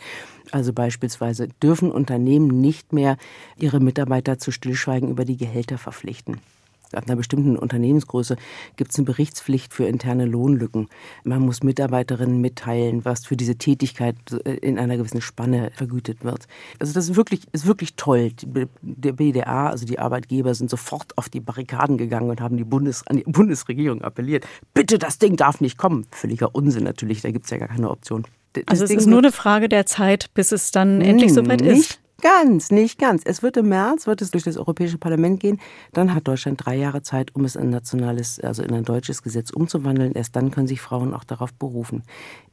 Also 0.52 0.72
beispielsweise 0.72 1.48
dürfen 1.64 1.92
Unternehmen 1.92 2.62
nicht 2.62 2.94
mehr 2.94 3.18
ihre 3.58 3.80
Mitarbeiter 3.80 4.38
zu 4.38 4.52
Stillschweigen 4.52 5.10
über 5.10 5.26
die 5.26 5.38
Gehälter 5.38 5.80
verpflichten. 5.80 6.40
Ab 6.94 7.04
einer 7.08 7.16
bestimmten 7.16 7.58
Unternehmensgröße 7.58 8.38
gibt 8.76 8.92
es 8.92 8.98
eine 8.98 9.06
Berichtspflicht 9.06 9.74
für 9.74 9.86
interne 9.86 10.26
Lohnlücken. 10.26 10.88
Man 11.24 11.42
muss 11.42 11.64
Mitarbeiterinnen 11.64 12.40
mitteilen, 12.40 13.04
was 13.06 13.26
für 13.26 13.36
diese 13.36 13.56
Tätigkeit 13.56 14.16
in 14.62 14.80
einer 14.80 14.98
gewissen 14.98 15.22
Spanne 15.22 15.72
vergütet 15.74 16.24
wird. 16.24 16.48
Also 16.80 16.94
das 16.94 17.10
ist 17.10 17.16
wirklich, 17.16 17.42
ist 17.52 17.66
wirklich 17.66 17.96
toll. 17.96 18.32
Der 18.82 19.12
BDA, 19.14 19.70
also 19.70 19.86
die 19.86 20.00
Arbeitgeber, 20.00 20.54
sind 20.56 20.70
sofort 20.70 21.18
auf 21.18 21.30
die 21.30 21.40
Barrikaden 21.40 21.98
gegangen 21.98 22.30
und 22.30 22.42
haben 22.42 22.58
die 22.58 22.64
Bundes, 22.64 23.06
an 23.08 23.18
die 23.18 23.24
Bundesregierung 23.24 24.02
appelliert. 24.02 24.46
Bitte, 24.74 24.98
das 24.98 25.20
Ding 25.20 25.36
darf 25.36 25.62
nicht 25.62 25.78
kommen. 25.78 26.06
Völliger 26.12 26.56
Unsinn 26.56 26.84
natürlich, 26.84 27.22
da 27.22 27.32
gibt 27.32 27.46
es 27.46 27.52
ja 27.52 27.58
gar 27.58 27.68
keine 27.68 27.90
Option. 27.90 28.24
Das 28.54 28.64
also 28.68 28.84
es 28.86 28.90
Ding 28.90 29.00
ist 29.00 29.06
nur 29.06 29.20
eine 29.20 29.32
Frage 29.32 29.70
der 29.70 29.86
Zeit, 29.86 30.34
bis 30.34 30.52
es 30.52 30.72
dann 30.72 31.02
endlich 31.02 31.34
soweit 31.34 31.62
ist. 31.62 32.00
Ganz, 32.22 32.72
nicht 32.72 32.98
ganz. 32.98 33.22
Es 33.26 33.44
wird 33.44 33.58
im 33.58 33.70
März, 33.70 34.08
wird 34.08 34.22
es 34.22 34.32
durch 34.32 34.44
das 34.44 34.58
Europäische 34.58 34.98
Parlament 34.98 35.40
gehen. 35.40 35.60
Dann 35.94 36.14
hat 36.14 36.28
Deutschland 36.28 36.66
drei 36.66 36.76
Jahre 36.76 37.04
Zeit, 37.04 37.36
um 37.36 37.46
es 37.46 37.56
in 37.56 37.64
ein 37.64 37.70
nationales, 37.70 38.40
also 38.40 38.64
in 38.64 38.74
ein 38.74 38.84
deutsches 38.84 39.22
Gesetz 39.22 39.52
umzuwandeln. 39.52 40.14
Erst 40.14 40.36
dann 40.36 40.50
können 40.50 40.68
sich 40.68 40.82
Frauen 40.82 41.14
auch 41.14 41.24
darauf 41.24 41.54
berufen. 41.54 42.04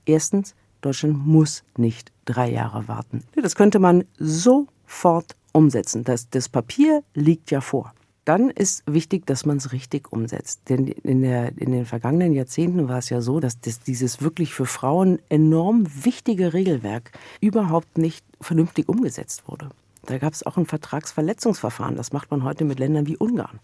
Erstens, 0.05 0.55
Deutschland 0.83 1.27
muss 1.27 1.65
nicht 1.79 2.13
drei 2.27 2.51
Jahre 2.51 2.89
warten. 2.89 3.23
Das 3.41 3.55
könnte 3.55 3.79
man 3.79 4.05
sofort 4.19 5.35
umsetzen. 5.53 6.05
Das, 6.05 6.29
das 6.29 6.51
Papier 6.51 7.03
liegt 7.15 7.51
ja 7.51 7.63
vor 7.63 7.95
dann 8.25 8.51
ist 8.51 8.83
wichtig, 8.87 9.27
dass 9.27 9.45
man 9.45 9.59
es 9.59 9.73
richtig 9.73 10.13
umsetzt. 10.13 10.63
Denn 10.69 10.89
in, 10.89 11.23
der, 11.23 11.57
in 11.59 11.73
den 11.73 11.87
vergangenen 11.87 12.33
Jahrzehnten 12.33 12.89
war 12.89 12.99
es 12.99 13.11
ja 13.11 13.21
so, 13.21 13.41
dass 13.41 13.61
das, 13.61 13.81
dieses 13.81 14.23
wirklich 14.23 14.55
für 14.55 14.67
Frauen 14.67 15.19
enorm 15.29 15.87
wichtige 16.05 16.53
Regelwerk 16.53 17.13
überhaupt 17.41 17.99
nicht 17.99 18.25
vernünftig 18.41 18.89
umgesetzt 18.89 19.47
wurde. 19.47 19.69
Da 20.07 20.19
gab 20.19 20.33
es 20.33 20.45
auch 20.45 20.57
ein 20.57 20.67
Vertragsverletzungsverfahren. 20.67 21.97
Das 21.97 22.13
macht 22.13 22.31
man 22.31 22.45
heute 22.45 22.65
mit 22.65 22.79
Ländern 22.79 23.07
wie 23.07 23.17
Ungarn. 23.17 23.61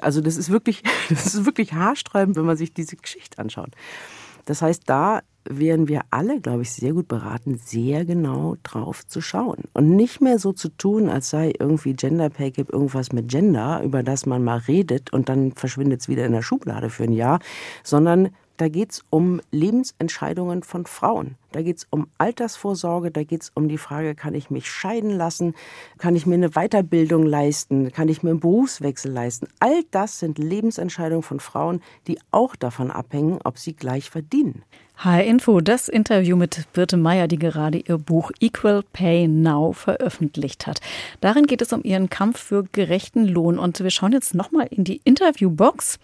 Also 0.00 0.20
das 0.20 0.36
ist 0.36 0.50
wirklich, 0.50 0.82
das 1.08 1.26
ist 1.26 1.44
wirklich 1.44 1.72
haarsträubend, 1.72 2.36
wenn 2.36 2.44
man 2.44 2.56
sich 2.56 2.72
diese 2.72 2.96
Geschichte 2.96 3.38
anschaut. 3.38 3.70
Das 4.44 4.62
heißt, 4.62 4.84
da 4.86 5.20
wären 5.44 5.88
wir 5.88 6.02
alle, 6.10 6.40
glaube 6.40 6.62
ich, 6.62 6.72
sehr 6.72 6.92
gut 6.92 7.08
beraten, 7.08 7.58
sehr 7.58 8.04
genau 8.04 8.56
drauf 8.62 9.06
zu 9.06 9.20
schauen. 9.20 9.64
Und 9.72 9.96
nicht 9.96 10.20
mehr 10.20 10.38
so 10.38 10.52
zu 10.52 10.68
tun, 10.68 11.08
als 11.08 11.30
sei 11.30 11.52
irgendwie 11.58 11.94
Gender 11.94 12.30
Pay 12.30 12.50
Gap 12.50 12.72
irgendwas 12.72 13.12
mit 13.12 13.28
Gender, 13.28 13.82
über 13.82 14.02
das 14.02 14.26
man 14.26 14.44
mal 14.44 14.58
redet 14.58 15.12
und 15.12 15.28
dann 15.28 15.52
verschwindet 15.52 16.00
es 16.00 16.08
wieder 16.08 16.26
in 16.26 16.32
der 16.32 16.42
Schublade 16.42 16.90
für 16.90 17.04
ein 17.04 17.12
Jahr, 17.12 17.40
sondern 17.82 18.30
da 18.58 18.68
geht 18.68 18.92
es 18.92 19.04
um 19.10 19.40
Lebensentscheidungen 19.52 20.62
von 20.62 20.84
Frauen. 20.84 21.36
Da 21.52 21.62
geht 21.62 21.78
es 21.78 21.86
um 21.90 22.08
Altersvorsorge, 22.18 23.10
da 23.10 23.24
geht 23.24 23.42
es 23.42 23.52
um 23.54 23.68
die 23.68 23.78
Frage, 23.78 24.14
kann 24.14 24.34
ich 24.34 24.50
mich 24.50 24.70
scheiden 24.70 25.10
lassen, 25.10 25.54
kann 25.96 26.14
ich 26.14 26.26
mir 26.26 26.34
eine 26.34 26.50
Weiterbildung 26.50 27.24
leisten, 27.24 27.90
kann 27.92 28.08
ich 28.08 28.22
mir 28.22 28.30
einen 28.30 28.40
Berufswechsel 28.40 29.10
leisten. 29.10 29.48
All 29.58 29.82
das 29.90 30.18
sind 30.18 30.38
Lebensentscheidungen 30.38 31.22
von 31.22 31.40
Frauen, 31.40 31.80
die 32.06 32.18
auch 32.30 32.54
davon 32.54 32.90
abhängen, 32.90 33.38
ob 33.44 33.58
sie 33.58 33.74
gleich 33.74 34.10
verdienen. 34.10 34.62
HR 34.98 35.22
Info, 35.22 35.60
das 35.60 35.88
Interview 35.88 36.36
mit 36.36 36.72
Birte 36.72 36.96
Meyer, 36.96 37.28
die 37.28 37.38
gerade 37.38 37.78
ihr 37.78 37.98
Buch 37.98 38.32
Equal 38.40 38.82
Pay 38.92 39.28
Now 39.28 39.72
veröffentlicht 39.72 40.66
hat. 40.66 40.80
Darin 41.20 41.46
geht 41.46 41.62
es 41.62 41.72
um 41.72 41.84
ihren 41.84 42.10
Kampf 42.10 42.40
für 42.40 42.64
gerechten 42.72 43.24
Lohn. 43.24 43.60
Und 43.60 43.78
wir 43.78 43.90
schauen 43.90 44.12
jetzt 44.12 44.34
nochmal 44.34 44.66
in 44.70 44.82
die 44.82 45.00
Interviewbox. 45.04 46.00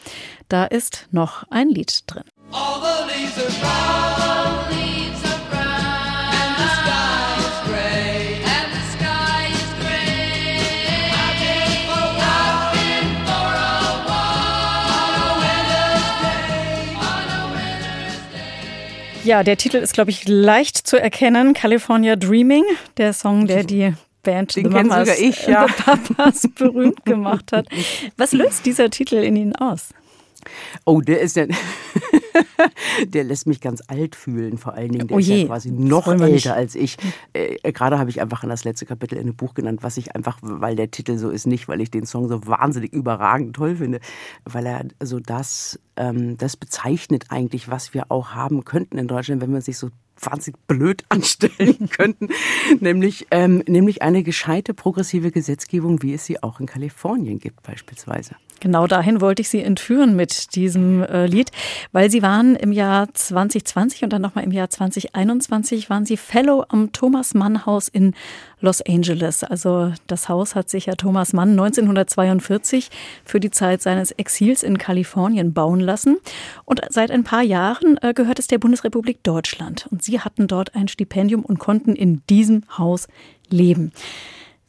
Da 0.49 0.65
ist 0.65 1.09
noch 1.11 1.43
ein 1.51 1.71
Lied 1.71 2.05
drin. 2.07 2.23
All 2.53 2.81
the 2.81 3.13
leaves 3.13 3.37
are 3.37 3.51
brown. 3.61 4.74
Ja, 19.25 19.43
der 19.43 19.57
Titel 19.57 19.79
ist, 19.79 19.95
glaube 19.95 20.11
ich, 20.11 20.29
leicht 20.29 20.77
zu 20.77 21.01
erkennen. 21.01 21.55
California 21.55 22.15
Dreaming, 22.15 22.65
der 22.99 23.15
Song, 23.15 23.47
der 23.47 23.65
die 23.65 23.95
Band 24.23 24.55
Den 24.55 24.65
The 24.65 24.71
Mamas, 24.71 25.09
sogar 25.09 25.19
ich, 25.19 25.47
ja. 25.47 25.67
The 25.67 25.83
Papas 25.83 26.49
berühmt 26.55 27.05
gemacht 27.07 27.53
hat. 27.53 27.67
Was 28.19 28.33
löst 28.33 28.67
dieser 28.67 28.91
Titel 28.91 29.17
in 29.17 29.37
Ihnen 29.37 29.57
aus? 29.57 29.89
Oh, 30.85 31.01
der 31.01 31.21
ist 31.21 31.37
ja, 31.37 31.47
der 33.07 33.25
lässt 33.25 33.47
mich 33.47 33.61
ganz 33.61 33.83
alt 33.87 34.17
fühlen, 34.17 34.59
vor 34.59 34.75
allen 34.75 34.93
Dingen. 34.93 35.09
Der 35.09 35.17
oh 35.17 35.21
ist 35.21 35.29
ja 35.29 35.45
quasi 35.47 35.71
noch 35.71 36.07
älter 36.09 36.55
als 36.55 36.75
ich. 36.75 36.97
Äh, 37.33 37.73
gerade 37.73 37.99
habe 37.99 38.11
ich 38.11 38.21
einfach 38.21 38.43
an 38.43 38.49
das 38.49 38.65
letzte 38.65 38.87
Kapitel 38.87 39.17
in 39.19 39.27
dem 39.27 39.37
Buch 39.37 39.55
genannt, 39.55 39.83
was 39.83 39.97
ich 39.97 40.15
einfach, 40.15 40.39
weil 40.43 40.77
der 40.77 40.91
Titel 40.91 41.19
so 41.19 41.31
ist, 41.31 41.47
nicht, 41.47 41.69
weil 41.69 41.81
ich 41.81 41.91
den 41.91 42.07
Song 42.07 42.29
so 42.29 42.47
wahnsinnig 42.47 42.93
überragend 42.93 43.57
toll 43.57 43.77
finde, 43.77 44.01
weil 44.45 44.67
er 44.67 44.85
so 45.03 45.21
das, 45.21 45.79
ähm, 45.97 46.37
das 46.39 46.57
bezeichnet 46.57 47.27
eigentlich, 47.29 47.69
was 47.69 47.95
wir 47.95 48.11
auch 48.11 48.31
haben 48.31 48.65
könnten 48.65 48.99
in 48.99 49.09
Deutschland, 49.09 49.41
wenn 49.43 49.53
man 49.53 49.61
sich 49.61 49.79
so 49.79 49.91
wahnsinnig 50.21 50.61
blöd 50.67 51.05
anstellen 51.09 51.89
könnten, 51.91 52.29
nämlich, 52.81 53.27
ähm, 53.31 53.63
nämlich 53.67 54.03
eine 54.03 54.23
gescheite 54.23 54.75
progressive 54.75 55.31
Gesetzgebung, 55.31 56.03
wie 56.03 56.15
es 56.15 56.25
sie 56.25 56.43
auch 56.43 56.61
in 56.61 56.67
Kalifornien 56.67 57.39
gibt 57.39 57.63
beispielsweise. 57.63 58.37
Genau 58.61 58.87
dahin 58.87 59.21
wollte 59.21 59.43
ich 59.43 59.51
Sie 59.51 59.61
entführen 59.61 60.17
mit 60.17 60.55
diesem 60.55 61.03
äh, 61.03 61.27
Lied, 61.27 61.51
weil 61.93 62.11
Sie 62.11 62.23
waren 62.23 62.57
im 62.57 62.73
Jahr 62.73 63.13
2020 63.13 64.05
und 64.05 64.13
dann 64.13 64.23
nochmal 64.23 64.45
im 64.45 64.53
Jahr 64.53 64.71
2021 64.71 65.91
waren 65.91 66.07
Sie 66.07 66.17
Fellow 66.17 66.65
am 66.69 66.93
Thomas 66.93 67.35
Mann 67.35 67.67
Haus 67.67 67.89
in 67.89 68.15
Los 68.61 68.81
Angeles. 68.81 69.45
Also 69.45 69.93
das 70.07 70.29
Haus 70.29 70.55
hat 70.55 70.71
sich 70.71 70.87
ja 70.87 70.95
Thomas 70.95 71.33
Mann 71.33 71.51
1942 71.51 72.91
für 73.25 73.39
die 73.39 73.51
Zeit 73.51 73.83
seines 73.83 74.13
Exils 74.13 74.63
in 74.63 74.79
Kalifornien 74.79 75.53
bauen 75.53 75.81
lassen. 75.81 76.17
Und 76.65 76.81
seit 76.89 77.11
ein 77.11 77.25
paar 77.25 77.43
Jahren 77.43 77.99
äh, 78.03 78.15
gehört 78.15 78.39
es 78.39 78.47
der 78.47 78.59
Bundesrepublik 78.59 79.23
Deutschland. 79.23 79.87
Und 79.91 80.03
Sie 80.03 80.21
hatten 80.21 80.47
dort 80.47 80.75
ein 80.75 80.89
Stipendium 80.89 81.45
und 81.45 81.59
konnten 81.59 81.95
in 81.95 82.23
diesem 82.29 82.63
Haus 82.79 83.09
leben. 83.51 83.93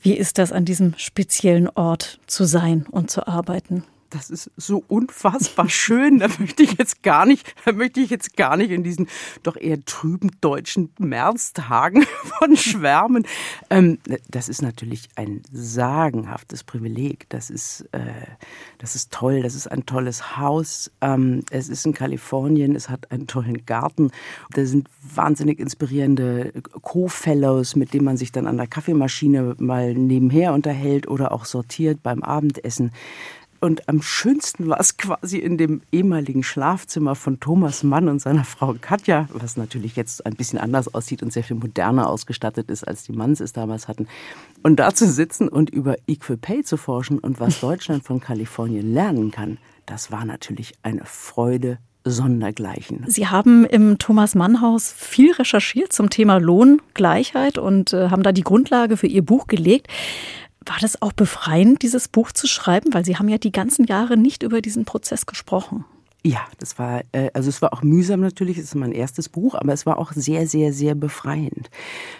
Wie 0.06 0.13
ist 0.13 0.38
das 0.38 0.52
an 0.52 0.65
diesem 0.65 0.94
speziellen 0.98 1.68
Ort 1.68 2.20
zu 2.28 2.44
sein 2.44 2.86
und 2.91 3.10
zu 3.10 3.28
arbeiten? 3.28 3.84
Das 4.15 4.30
ist 4.30 4.49
so 4.56 4.84
unfassbar 4.88 5.67
schön. 5.69 6.19
Da 6.19 6.28
möchte 6.39 6.63
ich 6.63 6.78
jetzt 6.78 7.04
gar 7.04 7.25
nicht, 7.25 7.54
da 7.65 7.73
möchte 7.73 7.99
ich 7.99 8.10
jetzt 8.10 8.38
gar 8.38 8.56
nicht 8.56 8.71
in 8.71 8.84
diesen 8.84 9.08
doch 9.43 9.58
eher 9.58 9.84
trüben 9.84 10.32
deutschen 10.39 10.89
Märztagen 10.99 12.06
von 12.39 12.56
schwärmen. 12.56 13.28
Ähm, 13.69 13.99
das 14.30 14.47
ist 14.47 14.62
natürlich 14.62 15.10
ein 15.15 15.41
sagenhaftes 15.51 16.63
Privileg. 16.63 17.28
Das 17.30 17.49
ist, 17.49 17.82
äh, 17.91 17.99
das 18.78 18.95
ist 18.95 19.12
toll. 19.12 19.41
Das 19.41 19.54
ist 19.54 19.67
ein 19.67 19.86
tolles 19.86 20.38
Haus. 20.38 20.91
Ähm, 21.01 21.43
es 21.51 21.67
ist 21.67 21.86
in 21.86 21.93
Kalifornien. 21.93 22.75
Es 22.75 22.89
hat 22.89 23.12
einen 23.12 23.28
tollen 23.28 23.65
Garten. 23.65 24.12
Da 24.51 24.65
sind 24.65 24.88
wahnsinnig 25.13 25.60
inspirierende 25.60 26.54
Co-Fellows, 26.82 27.75
mit 27.75 27.93
denen 27.93 28.06
man 28.06 28.17
sich 28.17 28.32
dann 28.32 28.47
an 28.47 28.58
der 28.58 28.67
Kaffeemaschine 28.67 29.56
mal 29.58 29.93
nebenher 29.93 30.54
unterhält 30.54 31.08
oder 31.08 31.34
auch 31.34 31.43
sortiert 31.43 32.01
beim 32.01 32.23
Abendessen. 32.23 32.91
Und 33.65 33.89
am 33.89 34.04
schönsten 34.04 34.69
war 34.69 34.80
es 34.80 34.95
quasi 34.95 35.39
in 35.39 35.58
dem 35.58 35.82
ehemaligen 35.91 36.43
Schlafzimmer 36.43 37.15
von 37.15 37.39
Thomas 37.39 37.82
Mann 37.82 38.10
und 38.10 38.21
seiner 38.21 38.43
Frau 38.43 38.75
Katja, 38.80 39.28
was 39.34 39.58
natürlich 39.58 39.95
jetzt 39.95 40.23
ein 40.23 40.36
bisschen 40.36 40.60
anders 40.60 40.93
aussieht 40.93 41.23
und 41.23 41.34
sehr 41.34 41.43
viel 41.43 41.56
moderner 41.56 42.08
ausgestattet 42.08 42.69
ist, 42.69 42.88
als 42.88 43.06
die 43.06 43.13
Manns 43.13 43.39
es 43.39 43.54
damals 43.54 43.88
hatten. 43.88 44.08
Und 44.62 44.75
da 44.75 44.93
zu 44.93 45.08
sitzen 45.08 45.47
und 45.47 45.71
über 45.71 45.95
Equal 46.06 46.38
Pay 46.38 46.62
zu 46.62 46.78
forschen 46.78 47.17
und 47.17 47.39
was 47.39 47.60
Deutschland 47.62 48.04
von 48.04 48.19
Kalifornien 48.19 48.93
lernen 48.93 49.32
kann, 49.32 49.58
das 49.88 50.12
war 50.12 50.25
natürlich 50.25 50.75
eine 50.84 51.04
Freude 51.06 51.80
Sondergleichen. 52.04 53.04
Sie 53.08 53.28
haben 53.30 53.65
im 53.65 53.97
Thomas 53.97 54.36
Mann 54.36 54.62
Haus 54.62 54.93
viel 54.95 55.32
recherchiert 55.34 55.91
zum 55.91 56.12
Thema 56.12 56.38
Lohngleichheit 56.38 57.58
und 57.58 57.93
äh, 57.93 58.10
haben 58.10 58.21
da 58.21 58.32
die 58.32 58.43
Grundlage 58.43 58.95
für 58.95 59.08
Ihr 59.08 59.25
Buch 59.25 59.47
gelegt. 59.47 59.88
War 60.65 60.78
das 60.82 61.01
auch 61.01 61.13
befreiend, 61.13 61.84
dieses 61.84 62.08
Buch 62.08 62.32
zu 62.32 62.47
schreiben? 62.47 62.93
Weil 62.93 63.06
Sie 63.06 63.17
haben 63.17 63.30
ja 63.30 63.38
die 63.38 63.51
ganzen 63.51 63.86
Jahre 63.86 64.17
nicht 64.17 64.43
über 64.43 64.62
diesen 64.62 64.86
Prozess 64.86 65.25
gesprochen. 65.25 65.86
Ja, 66.25 66.39
das 66.57 66.79
war, 66.79 67.03
äh, 67.11 67.29
also 67.35 67.49
es 67.49 67.61
war 67.61 67.71
auch 67.71 67.83
mühsam 67.83 68.19
natürlich, 68.19 68.57
es 68.57 68.63
ist 68.63 68.75
mein 68.75 68.93
erstes 68.93 69.29
Buch, 69.29 69.53
aber 69.53 69.73
es 69.73 69.85
war 69.85 69.99
auch 69.99 70.11
sehr, 70.11 70.47
sehr, 70.47 70.73
sehr 70.73 70.95
befreiend. 70.95 71.69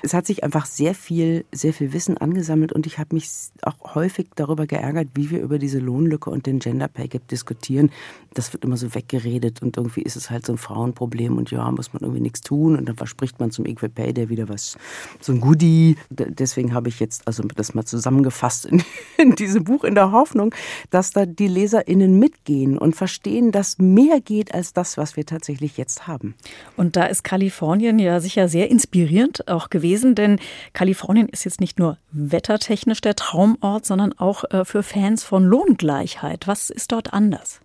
Es 0.04 0.14
hat 0.14 0.28
sich 0.28 0.44
einfach 0.44 0.68
sehr 0.68 0.94
viel, 0.94 1.44
sehr 1.52 1.74
viel 1.74 1.92
Wissen 1.92 2.16
angesammelt 2.20 2.72
und 2.72 2.86
ich 2.86 3.00
habe 3.00 3.16
mich 3.16 3.28
auch 3.64 3.96
häufig 3.96 4.28
darüber 4.36 4.68
geärgert, 4.68 5.08
wie 5.16 5.32
wir 5.32 5.42
über 5.42 5.58
diese 5.58 5.80
Lohnlücke 5.80 6.30
und 6.30 6.46
den 6.46 6.60
Gender 6.60 6.88
Pay 6.88 7.08
Gap 7.08 7.28
diskutieren. 7.30 7.90
Das 8.36 8.54
wird 8.54 8.64
immer 8.64 8.78
so 8.78 8.94
weggeredet 8.94 9.64
und 9.64 9.76
irgendwie 9.76 10.04
ist 10.04 10.18
es 10.18 10.30
halt 10.30 10.46
so 10.46 10.54
ein 10.54 10.60
Frauenproblem 10.60 11.36
und 11.36 11.50
ja, 11.50 11.72
muss 11.72 11.92
man 11.92 12.04
irgendwie 12.04 12.22
nichts 12.22 12.42
tun 12.42 12.78
und 12.78 12.88
dann 12.88 12.98
verspricht 12.98 13.40
man 13.40 13.50
zum 13.50 13.66
Equal 13.66 13.90
Pay 13.90 14.14
der 14.14 14.30
wieder 14.30 14.48
was, 14.50 14.78
so 15.20 15.34
ein 15.34 15.42
Goodie. 15.42 15.98
Deswegen 16.12 16.76
habe 16.76 16.90
ich 16.90 17.00
jetzt 17.00 17.28
also 17.28 17.42
das 17.56 17.74
mal 17.74 17.86
zusammengefasst 17.86 18.68
in, 18.68 18.84
in 19.18 19.34
diesem 19.34 19.64
Buch 19.64 19.84
in 19.84 19.96
der 19.96 20.12
Hoffnung, 20.12 20.54
dass 20.92 21.10
da 21.10 21.26
die 21.26 21.48
LeserInnen 21.48 22.20
mitgehen 22.20 22.78
und 22.78 22.96
verstehen, 22.96 23.52
dass 23.52 23.80
mehr 23.96 24.22
geht 24.22 24.54
als 24.54 24.74
das, 24.74 24.98
was 24.98 25.16
wir 25.18 25.26
tatsächlich 25.26 25.78
jetzt 25.78 26.08
haben. 26.08 26.36
Und 26.78 26.96
da 26.96 27.06
ist 27.06 27.24
Kalifornien 27.24 27.98
ja 27.98 28.20
sicher 28.20 28.48
sehr 28.48 28.70
inspirierend 28.70 29.48
auch 29.48 29.70
gewesen, 29.72 30.14
denn 30.14 30.40
Kalifornien 30.74 31.28
ist 31.30 31.46
jetzt 31.46 31.62
nicht 31.62 31.80
nur 31.80 31.98
wettertechnisch 32.12 33.02
der 33.02 33.16
Traumort, 33.16 33.86
sondern 33.86 34.14
auch 34.14 34.44
äh, 34.52 34.66
für 34.66 34.84
Fans 34.84 35.24
von 35.24 35.44
Lohngleichheit. 35.44 36.48
Was 36.48 36.70
ist 36.70 36.92
dort 36.92 37.14
anders? 37.14 37.62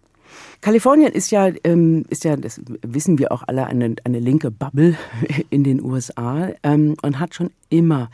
Kalifornien 0.60 1.12
ist 1.12 1.30
ja, 1.30 1.50
ähm, 1.64 2.04
ist 2.08 2.24
ja, 2.24 2.36
das 2.36 2.60
wissen 2.82 3.18
wir 3.18 3.32
auch 3.32 3.42
alle, 3.46 3.66
eine, 3.66 3.96
eine 4.04 4.20
linke 4.20 4.50
Bubble 4.50 4.96
in 5.50 5.64
den 5.64 5.82
USA 5.82 6.50
ähm, 6.62 6.96
und 7.02 7.18
hat 7.18 7.34
schon 7.34 7.50
immer 7.68 8.10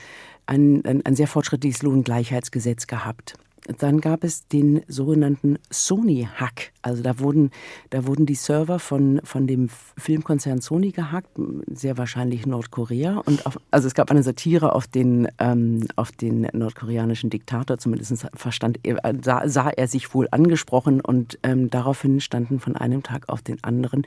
ein, 0.47 0.85
ein, 0.85 1.05
ein 1.05 1.17
sehr 1.17 1.27
fortschrittliches 1.27 1.83
Lohngleichheitsgesetz 1.83 2.87
gehabt. 2.87 3.35
Dann 3.79 4.01
gab 4.01 4.25
es 4.25 4.47
den 4.49 4.83
sogenannten 4.89 5.59
Sony-Hack. 5.71 6.73
Also 6.83 7.03
da 7.03 7.19
wurden, 7.19 7.51
da 7.91 8.07
wurden 8.07 8.27
die 8.27 8.35
Server 8.35 8.79
von, 8.79 9.21
von 9.25 9.47
dem 9.47 9.69
Filmkonzern 9.97 10.61
Sony 10.61 10.93
gehackt, 10.93 11.31
sehr 11.73 11.99
wahrscheinlich 11.99 12.47
Nordkorea. 12.47 13.23
Und 13.25 13.45
auf, 13.47 13.59
also 13.71 13.89
es 13.89 13.95
gab 13.95 14.11
eine 14.11 14.23
Satire 14.23 14.75
auf 14.75 14.87
den, 14.87 15.29
ähm, 15.39 15.87
auf 15.97 16.13
den 16.13 16.49
nordkoreanischen 16.53 17.31
Diktator, 17.31 17.79
zumindest 17.79 18.27
verstand 18.35 18.79
er, 18.85 19.01
sah, 19.23 19.49
sah 19.49 19.71
er 19.71 19.89
sich 19.89 20.15
wohl 20.15 20.29
angesprochen 20.31 21.01
und 21.01 21.39
ähm, 21.43 21.71
daraufhin 21.71 22.21
standen 22.21 22.61
von 22.61 22.77
einem 22.77 23.03
Tag 23.03 23.29
auf 23.29 23.43
den 23.43 23.63
anderen 23.65 24.07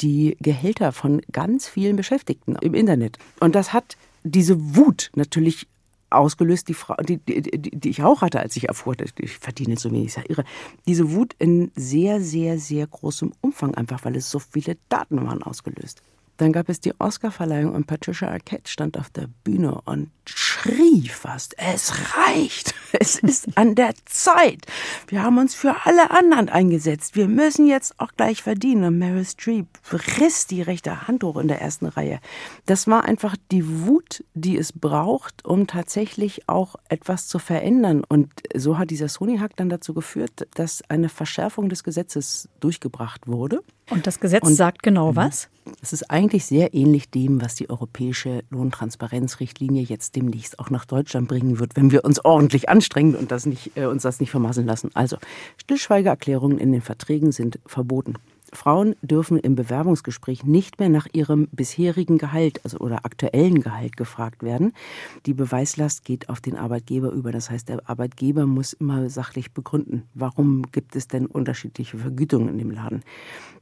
die 0.00 0.36
Gehälter 0.40 0.92
von 0.92 1.20
ganz 1.32 1.68
vielen 1.68 1.96
Beschäftigten 1.96 2.56
im 2.60 2.74
Internet. 2.74 3.18
Und 3.40 3.54
das 3.54 3.72
hat 3.72 3.96
diese 4.24 4.76
Wut 4.76 5.10
natürlich 5.14 5.66
ausgelöst, 6.10 6.68
die, 6.68 6.74
Frau, 6.74 6.94
die, 6.96 7.18
die, 7.18 7.42
die, 7.42 7.88
ich 7.88 8.02
auch 8.02 8.22
hatte, 8.22 8.40
als 8.40 8.56
ich 8.56 8.68
erfuhr, 8.68 8.94
ich 9.18 9.38
verdiene 9.38 9.76
so 9.76 9.90
wenig, 9.90 10.08
ist 10.08 10.16
ja 10.16 10.24
irre. 10.28 10.44
Diese 10.86 11.12
Wut 11.12 11.34
in 11.38 11.70
sehr, 11.74 12.20
sehr, 12.20 12.58
sehr 12.58 12.86
großem 12.86 13.32
Umfang, 13.40 13.74
einfach 13.74 14.04
weil 14.04 14.16
es 14.16 14.30
so 14.30 14.38
viele 14.38 14.76
Daten 14.88 15.24
waren 15.26 15.42
ausgelöst. 15.42 16.02
Dann 16.38 16.52
gab 16.52 16.68
es 16.68 16.80
die 16.80 16.94
Oscarverleihung 16.98 17.74
und 17.74 17.86
Patricia 17.86 18.28
Arquette 18.28 18.70
stand 18.70 18.96
auf 18.96 19.10
der 19.10 19.28
Bühne 19.42 19.80
und 19.84 20.10
schrie 20.24 21.08
fast, 21.08 21.56
es 21.58 21.92
reicht, 22.16 22.74
es 22.92 23.16
ist 23.16 23.56
an 23.56 23.74
der 23.74 23.92
Zeit. 24.06 24.64
Wir 25.08 25.22
haben 25.22 25.38
uns 25.38 25.54
für 25.54 25.74
alle 25.84 26.12
anderen 26.12 26.48
eingesetzt. 26.48 27.16
Wir 27.16 27.26
müssen 27.26 27.66
jetzt 27.66 27.98
auch 27.98 28.12
gleich 28.16 28.42
verdienen. 28.42 28.84
Und 28.84 28.98
Meryl 28.98 29.24
Streep 29.24 29.66
riss 30.20 30.46
die 30.46 30.62
rechte 30.62 31.08
Hand 31.08 31.24
hoch 31.24 31.36
in 31.36 31.48
der 31.48 31.60
ersten 31.60 31.86
Reihe. 31.86 32.20
Das 32.66 32.86
war 32.86 33.04
einfach 33.04 33.36
die 33.50 33.86
Wut, 33.86 34.24
die 34.34 34.56
es 34.56 34.72
braucht, 34.72 35.44
um 35.44 35.66
tatsächlich 35.66 36.48
auch 36.48 36.76
etwas 36.88 37.26
zu 37.26 37.40
verändern. 37.40 38.04
Und 38.08 38.30
so 38.54 38.78
hat 38.78 38.90
dieser 38.90 39.08
Sony-Hack 39.08 39.56
dann 39.56 39.68
dazu 39.68 39.92
geführt, 39.92 40.46
dass 40.54 40.82
eine 40.88 41.08
Verschärfung 41.08 41.68
des 41.68 41.82
Gesetzes 41.82 42.48
durchgebracht 42.60 43.26
wurde. 43.26 43.62
Und 43.90 44.06
das 44.06 44.20
Gesetz 44.20 44.46
und, 44.46 44.54
sagt 44.54 44.82
genau 44.82 45.16
was? 45.16 45.48
Es 45.82 45.92
ist 45.92 46.10
eigentlich 46.10 46.44
sehr 46.44 46.74
ähnlich 46.74 47.10
dem, 47.10 47.40
was 47.42 47.54
die 47.54 47.70
europäische 47.70 48.42
Lohntransparenzrichtlinie 48.50 49.82
jetzt 49.82 50.16
demnächst 50.16 50.58
auch 50.58 50.70
nach 50.70 50.84
Deutschland 50.84 51.28
bringen 51.28 51.58
wird, 51.58 51.76
wenn 51.76 51.90
wir 51.90 52.04
uns 52.04 52.24
ordentlich 52.24 52.68
anstrengen 52.68 53.14
und 53.14 53.30
das 53.30 53.46
nicht, 53.46 53.76
äh, 53.76 53.86
uns 53.86 54.02
das 54.02 54.20
nicht 54.20 54.30
vermasseln 54.30 54.66
lassen. 54.66 54.90
Also, 54.94 55.16
Stillschweigeerklärungen 55.56 56.58
in 56.58 56.72
den 56.72 56.82
Verträgen 56.82 57.32
sind 57.32 57.58
verboten. 57.66 58.14
Frauen 58.52 58.94
dürfen 59.02 59.38
im 59.38 59.54
Bewerbungsgespräch 59.54 60.44
nicht 60.44 60.78
mehr 60.78 60.88
nach 60.88 61.06
ihrem 61.12 61.48
bisherigen 61.52 62.18
Gehalt 62.18 62.60
also 62.64 62.78
oder 62.78 63.04
aktuellen 63.04 63.60
Gehalt 63.60 63.96
gefragt 63.96 64.42
werden. 64.42 64.72
Die 65.26 65.34
Beweislast 65.34 66.04
geht 66.04 66.28
auf 66.28 66.40
den 66.40 66.56
Arbeitgeber 66.56 67.10
über. 67.10 67.32
Das 67.32 67.50
heißt, 67.50 67.68
der 67.68 67.88
Arbeitgeber 67.88 68.46
muss 68.46 68.72
immer 68.72 69.10
sachlich 69.10 69.52
begründen, 69.52 70.04
warum 70.14 70.62
gibt 70.72 70.96
es 70.96 71.08
denn 71.08 71.26
unterschiedliche 71.26 71.98
Vergütungen 71.98 72.48
in 72.48 72.58
dem 72.58 72.70
Laden. 72.70 73.02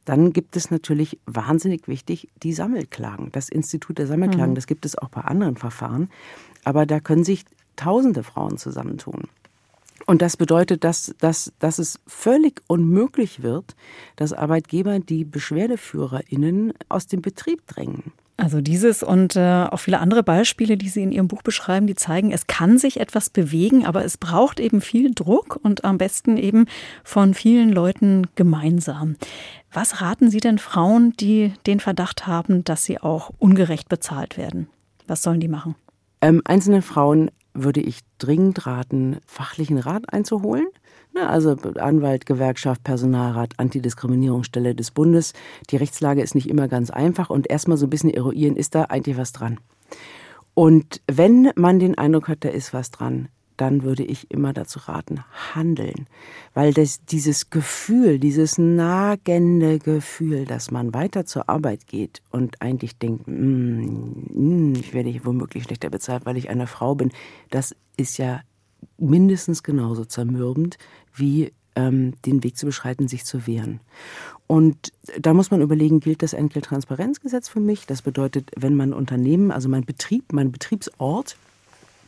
Dann 0.05 0.33
gibt 0.33 0.57
es 0.57 0.70
natürlich 0.70 1.18
wahnsinnig 1.27 1.88
wichtig 1.88 2.29
die 2.42 2.53
Sammelklagen. 2.53 3.33
Das 3.33 3.49
Institut 3.49 3.99
der 3.99 4.07
Sammelklagen, 4.07 4.51
mhm. 4.51 4.55
das 4.55 4.66
gibt 4.66 4.87
es 4.87 4.96
auch 4.96 5.09
bei 5.09 5.22
anderen 5.22 5.57
Verfahren. 5.57 6.11
Aber 6.64 6.87
da 6.87 7.01
können 7.01 7.25
sich 7.25 7.44
tausende 7.75 8.22
Frauen 8.22 8.57
zusammentun. 8.57 9.25
Und 10.07 10.23
das 10.23 10.37
bedeutet, 10.37 10.85
dass, 10.85 11.14
dass, 11.19 11.53
dass 11.59 11.79
es 11.79 11.99
völlig 12.07 12.62
unmöglich 12.69 13.42
wird, 13.42 13.75
dass 14.14 14.33
Arbeitgeber 14.33 15.01
die 15.01 15.25
BeschwerdeführerInnen 15.25 16.73
aus 16.88 17.09
dem 17.09 17.23
Betrieb 17.23 17.66
drängen. 17.66 18.12
Also 18.38 18.61
dieses 18.61 19.03
und 19.03 19.35
äh, 19.35 19.64
auch 19.71 19.79
viele 19.79 19.99
andere 19.99 20.23
Beispiele, 20.23 20.77
die 20.77 20.90
Sie 20.90 21.03
in 21.03 21.11
Ihrem 21.11 21.27
Buch 21.27 21.42
beschreiben, 21.42 21.87
die 21.87 21.95
zeigen, 21.95 22.33
es 22.33 22.47
kann 22.47 22.77
sich 22.77 23.01
etwas 23.01 23.31
bewegen, 23.31 23.87
aber 23.87 24.05
es 24.05 24.19
braucht 24.19 24.61
eben 24.61 24.83
viel 24.83 25.12
Druck 25.14 25.59
und 25.62 25.85
am 25.85 25.97
besten 25.97 26.37
eben 26.37 26.66
von 27.03 27.33
vielen 27.33 27.73
Leuten 27.73 28.27
gemeinsam. 28.35 29.16
Was 29.73 30.03
raten 30.03 30.31
Sie 30.31 30.40
denn 30.40 30.59
Frauen, 30.59 31.14
die 31.19 31.55
den 31.66 31.81
Verdacht 31.81 32.27
haben, 32.27 32.62
dass 32.62 32.85
sie 32.85 33.01
auch 33.01 33.31
ungerecht 33.38 33.88
bezahlt 33.88 34.37
werden? 34.37 34.69
Was 35.07 35.23
sollen 35.23 35.40
die 35.40 35.49
machen? 35.49 35.75
Ähm, 36.21 36.42
einzelnen 36.45 36.83
Frauen 36.83 37.31
würde 37.62 37.81
ich 37.81 38.01
dringend 38.19 38.66
raten, 38.66 39.19
fachlichen 39.27 39.79
Rat 39.79 40.12
einzuholen. 40.12 40.66
Ne, 41.14 41.29
also 41.29 41.57
Anwalt, 41.77 42.27
Gewerkschaft, 42.27 42.85
Personalrat, 42.85 43.55
Antidiskriminierungsstelle 43.59 44.75
des 44.75 44.90
Bundes. 44.90 45.33
Die 45.71 45.77
Rechtslage 45.77 46.23
ist 46.23 46.35
nicht 46.35 46.49
immer 46.49 46.69
ganz 46.69 46.90
einfach 46.90 47.31
und 47.31 47.49
erstmal 47.49 47.79
so 47.79 47.87
ein 47.87 47.90
bisschen 47.90 48.11
eruieren, 48.11 48.57
ist 48.57 48.75
da 48.75 48.85
eigentlich 48.85 49.16
was 49.16 49.33
dran. 49.33 49.59
Und 50.55 51.03
wenn 51.07 51.51
man 51.55 51.79
den 51.79 51.99
Eindruck 51.99 52.29
hat, 52.29 52.45
da 52.45 52.49
ist 52.49 52.73
was 52.73 52.90
dran, 52.90 53.29
dann 53.57 53.83
würde 53.83 54.05
ich 54.05 54.31
immer 54.31 54.53
dazu 54.53 54.81
raten, 54.81 55.25
handeln. 55.55 56.07
Weil 56.55 56.73
das, 56.73 57.05
dieses 57.05 57.51
Gefühl, 57.51 58.19
dieses 58.19 58.59
nagende 58.59 59.79
Gefühl, 59.79 60.45
dass 60.45 60.71
man 60.71 60.95
weiter 60.95 61.27
zur 61.27 61.49
Arbeit 61.49 61.87
geht 61.87 62.23
und 62.31 62.61
eigentlich 62.61 62.99
denkt, 62.99 63.27
mm, 63.27 64.73
mm, 64.73 64.75
ich 64.77 64.95
werde 64.95 65.11
hier 65.11 65.25
womöglich 65.25 65.64
schlechter 65.64 65.90
bezahlt, 65.90 66.27
weil 66.27 66.37
ich 66.37 66.49
eine 66.49 66.66
Frau 66.66 66.95
bin, 66.95 67.12
das 67.51 67.75
ist 67.97 68.19
ja 68.19 68.40
mindestens 68.99 69.62
genauso 69.62 70.05
zermürbend 70.05 70.79
wie 71.14 71.53
ähm, 71.77 72.14
den 72.25 72.42
Weg 72.42 72.57
zu 72.57 72.66
beschreiten, 72.66 73.09
sich 73.09 73.25
zu 73.25 73.47
wehren. 73.47 73.81
Und 74.47 74.92
da 75.19 75.35
muss 75.35 75.51
man 75.51 75.61
überlegen, 75.61 76.01
gilt 76.01 76.23
das 76.23 76.33
Entgelttransparenzgesetz 76.33 77.49
für 77.49 77.61
mich? 77.61 77.87
Das 77.87 78.03
bedeutet, 78.03 78.51
wenn 78.57 78.75
mein 78.75 78.92
Unternehmen, 78.92 79.51
also 79.51 79.69
mein 79.69 79.85
Betrieb, 79.85 80.33
mein 80.33 80.53
Betriebsort 80.53 81.37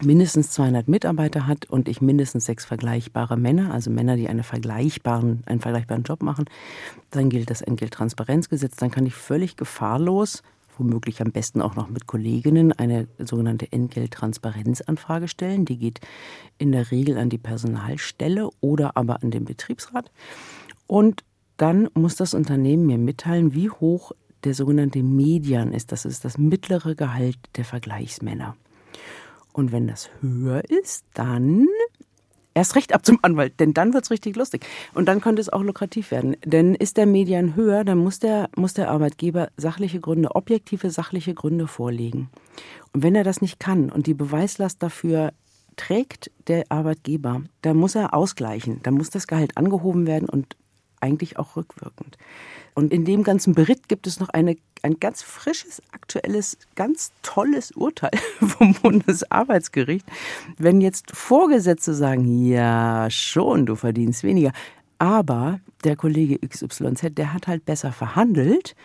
mindestens 0.04 0.50
200 0.50 0.88
Mitarbeiter 0.88 1.46
hat 1.46 1.66
und 1.66 1.88
ich 1.88 2.00
mindestens 2.00 2.44
sechs 2.44 2.64
vergleichbare 2.64 3.36
Männer, 3.36 3.72
also 3.72 3.90
Männer, 3.90 4.16
die 4.16 4.28
eine 4.28 4.42
vergleichbaren, 4.42 5.42
einen 5.46 5.60
vergleichbaren 5.60 6.02
Job 6.02 6.22
machen, 6.22 6.46
dann 7.10 7.30
gilt 7.30 7.50
das 7.50 7.62
Entgelttransparenzgesetz. 7.62 8.76
Dann 8.76 8.90
kann 8.90 9.06
ich 9.06 9.14
völlig 9.14 9.56
gefahrlos, 9.56 10.42
womöglich 10.76 11.20
am 11.20 11.32
besten 11.32 11.60
auch 11.60 11.74
noch 11.74 11.88
mit 11.88 12.06
Kolleginnen, 12.06 12.72
eine 12.72 13.08
sogenannte 13.18 13.70
Entgelttransparenzanfrage 13.70 15.28
stellen. 15.28 15.64
Die 15.64 15.78
geht 15.78 16.00
in 16.58 16.72
der 16.72 16.90
Regel 16.90 17.18
an 17.18 17.30
die 17.30 17.38
Personalstelle 17.38 18.48
oder 18.60 18.96
aber 18.96 19.22
an 19.22 19.30
den 19.30 19.44
Betriebsrat. 19.44 20.10
Und 20.86 21.24
dann 21.56 21.88
muss 21.94 22.16
das 22.16 22.34
Unternehmen 22.34 22.86
mir 22.86 22.98
mitteilen, 22.98 23.54
wie 23.54 23.68
hoch 23.68 24.12
der 24.44 24.54
sogenannte 24.54 25.02
Median 25.02 25.72
ist. 25.72 25.90
Das 25.90 26.04
ist 26.04 26.24
das 26.24 26.38
mittlere 26.38 26.94
Gehalt 26.94 27.36
der 27.56 27.64
Vergleichsmänner. 27.64 28.56
Und 29.58 29.72
wenn 29.72 29.88
das 29.88 30.08
höher 30.20 30.62
ist, 30.70 31.04
dann 31.14 31.66
erst 32.54 32.76
recht 32.76 32.94
ab 32.94 33.04
zum 33.04 33.18
Anwalt, 33.22 33.58
denn 33.58 33.74
dann 33.74 33.92
wird 33.92 34.04
es 34.04 34.10
richtig 34.12 34.36
lustig. 34.36 34.64
Und 34.94 35.06
dann 35.06 35.20
könnte 35.20 35.42
es 35.42 35.48
auch 35.48 35.64
lukrativ 35.64 36.12
werden. 36.12 36.36
Denn 36.44 36.76
ist 36.76 36.96
der 36.96 37.06
Median 37.06 37.56
höher, 37.56 37.82
dann 37.82 37.98
muss 37.98 38.20
der, 38.20 38.50
muss 38.54 38.74
der 38.74 38.88
Arbeitgeber 38.88 39.48
sachliche 39.56 39.98
Gründe, 39.98 40.36
objektive 40.36 40.92
sachliche 40.92 41.34
Gründe 41.34 41.66
vorlegen. 41.66 42.30
Und 42.92 43.02
wenn 43.02 43.16
er 43.16 43.24
das 43.24 43.42
nicht 43.42 43.58
kann 43.58 43.90
und 43.90 44.06
die 44.06 44.14
Beweislast 44.14 44.80
dafür 44.80 45.32
trägt 45.74 46.30
der 46.46 46.66
Arbeitgeber, 46.68 47.42
dann 47.62 47.76
muss 47.78 47.96
er 47.96 48.14
ausgleichen. 48.14 48.78
Dann 48.84 48.94
muss 48.94 49.10
das 49.10 49.26
Gehalt 49.26 49.56
angehoben 49.56 50.06
werden 50.06 50.28
und 50.28 50.54
eigentlich 51.00 51.36
auch 51.36 51.56
rückwirkend. 51.56 52.16
Und 52.78 52.92
in 52.92 53.04
dem 53.04 53.24
ganzen 53.24 53.56
Bericht 53.56 53.88
gibt 53.88 54.06
es 54.06 54.20
noch 54.20 54.28
eine, 54.28 54.56
ein 54.82 55.00
ganz 55.00 55.20
frisches, 55.20 55.82
aktuelles, 55.90 56.56
ganz 56.76 57.10
tolles 57.22 57.72
Urteil 57.72 58.12
vom 58.38 58.72
Bundesarbeitsgericht. 58.74 60.06
Wenn 60.58 60.80
jetzt 60.80 61.10
Vorgesetzte 61.10 61.92
sagen, 61.92 62.46
ja 62.46 63.10
schon, 63.10 63.66
du 63.66 63.74
verdienst 63.74 64.22
weniger, 64.22 64.52
aber 65.00 65.58
der 65.82 65.96
Kollege 65.96 66.38
XYZ, 66.38 67.16
der 67.16 67.34
hat 67.34 67.48
halt 67.48 67.64
besser 67.64 67.90
verhandelt, 67.90 68.76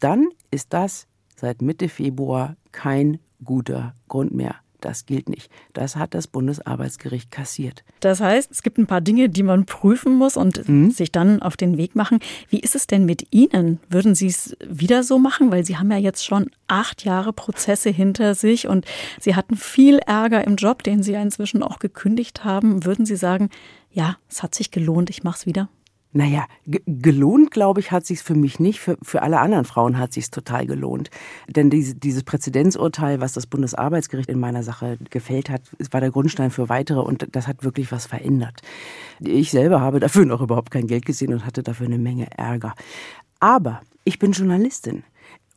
dann 0.00 0.28
ist 0.50 0.72
das 0.72 1.06
seit 1.36 1.60
Mitte 1.60 1.90
Februar 1.90 2.56
kein 2.72 3.18
guter 3.44 3.94
Grund 4.08 4.32
mehr 4.32 4.63
das 4.84 5.06
gilt 5.06 5.28
nicht. 5.28 5.50
Das 5.72 5.96
hat 5.96 6.14
das 6.14 6.26
Bundesarbeitsgericht 6.26 7.30
kassiert. 7.30 7.84
Das 8.00 8.20
heißt, 8.20 8.50
es 8.50 8.62
gibt 8.62 8.78
ein 8.78 8.86
paar 8.86 9.00
Dinge, 9.00 9.28
die 9.28 9.42
man 9.42 9.66
prüfen 9.66 10.14
muss 10.14 10.36
und 10.36 10.68
mhm. 10.68 10.90
sich 10.90 11.12
dann 11.12 11.42
auf 11.42 11.56
den 11.56 11.76
Weg 11.76 11.94
machen. 11.94 12.18
Wie 12.48 12.60
ist 12.60 12.74
es 12.74 12.86
denn 12.86 13.04
mit 13.04 13.26
Ihnen? 13.30 13.80
Würden 13.88 14.14
Sie 14.14 14.26
es 14.26 14.56
wieder 14.66 15.02
so 15.02 15.18
machen? 15.18 15.50
Weil 15.50 15.64
Sie 15.64 15.76
haben 15.76 15.90
ja 15.90 15.98
jetzt 15.98 16.24
schon 16.24 16.50
acht 16.66 17.04
Jahre 17.04 17.32
Prozesse 17.32 17.90
hinter 17.90 18.34
sich 18.34 18.66
und 18.68 18.84
Sie 19.20 19.34
hatten 19.34 19.56
viel 19.56 19.98
Ärger 19.98 20.44
im 20.44 20.56
Job, 20.56 20.82
den 20.82 21.02
Sie 21.02 21.12
ja 21.12 21.22
inzwischen 21.22 21.62
auch 21.62 21.78
gekündigt 21.78 22.44
haben. 22.44 22.84
Würden 22.84 23.06
Sie 23.06 23.16
sagen, 23.16 23.50
ja, 23.90 24.16
es 24.28 24.42
hat 24.42 24.54
sich 24.54 24.70
gelohnt, 24.70 25.10
ich 25.10 25.22
mache 25.22 25.38
es 25.38 25.46
wieder? 25.46 25.68
Naja, 26.16 26.46
gelohnt, 26.64 27.50
glaube 27.50 27.80
ich, 27.80 27.90
hat 27.90 28.06
sich's 28.06 28.22
für 28.22 28.36
mich 28.36 28.60
nicht. 28.60 28.78
Für, 28.78 28.96
für 29.02 29.22
alle 29.22 29.40
anderen 29.40 29.64
Frauen 29.64 29.98
hat 29.98 30.12
sich's 30.12 30.30
total 30.30 30.64
gelohnt. 30.64 31.10
Denn 31.48 31.70
diese, 31.70 31.96
dieses 31.96 32.22
Präzedenzurteil, 32.22 33.20
was 33.20 33.32
das 33.32 33.48
Bundesarbeitsgericht 33.48 34.30
in 34.30 34.38
meiner 34.38 34.62
Sache 34.62 34.96
gefällt 35.10 35.50
hat, 35.50 35.62
war 35.90 36.00
der 36.00 36.12
Grundstein 36.12 36.52
für 36.52 36.68
weitere 36.68 37.00
und 37.00 37.26
das 37.32 37.48
hat 37.48 37.64
wirklich 37.64 37.90
was 37.90 38.06
verändert. 38.06 38.62
Ich 39.18 39.50
selber 39.50 39.80
habe 39.80 39.98
dafür 39.98 40.24
noch 40.24 40.40
überhaupt 40.40 40.70
kein 40.70 40.86
Geld 40.86 41.04
gesehen 41.04 41.32
und 41.32 41.44
hatte 41.44 41.64
dafür 41.64 41.86
eine 41.86 41.98
Menge 41.98 42.28
Ärger. 42.38 42.74
Aber 43.40 43.82
ich 44.04 44.20
bin 44.20 44.30
Journalistin 44.30 45.02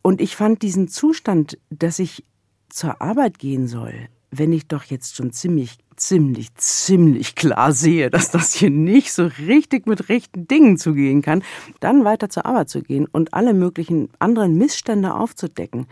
und 0.01 0.21
ich 0.21 0.35
fand 0.35 0.63
diesen 0.63 0.87
Zustand, 0.87 1.59
dass 1.69 1.99
ich 1.99 2.23
zur 2.69 2.99
Arbeit 2.99 3.37
gehen 3.37 3.67
soll, 3.67 3.93
wenn 4.31 4.51
ich 4.51 4.67
doch 4.67 4.85
jetzt 4.85 5.15
schon 5.15 5.31
ziemlich, 5.31 5.77
ziemlich, 5.97 6.53
ziemlich 6.55 7.35
klar 7.35 7.71
sehe, 7.73 8.09
dass 8.09 8.31
das 8.31 8.53
hier 8.53 8.69
nicht 8.69 9.11
so 9.11 9.25
richtig 9.25 9.87
mit 9.87 10.09
rechten 10.09 10.47
Dingen 10.47 10.77
zugehen 10.77 11.21
kann, 11.21 11.43
dann 11.79 12.05
weiter 12.05 12.29
zur 12.29 12.45
Arbeit 12.45 12.69
zu 12.69 12.81
gehen 12.81 13.07
und 13.11 13.33
alle 13.33 13.53
möglichen 13.53 14.09
anderen 14.19 14.57
Missstände 14.57 15.13
aufzudecken, 15.13 15.87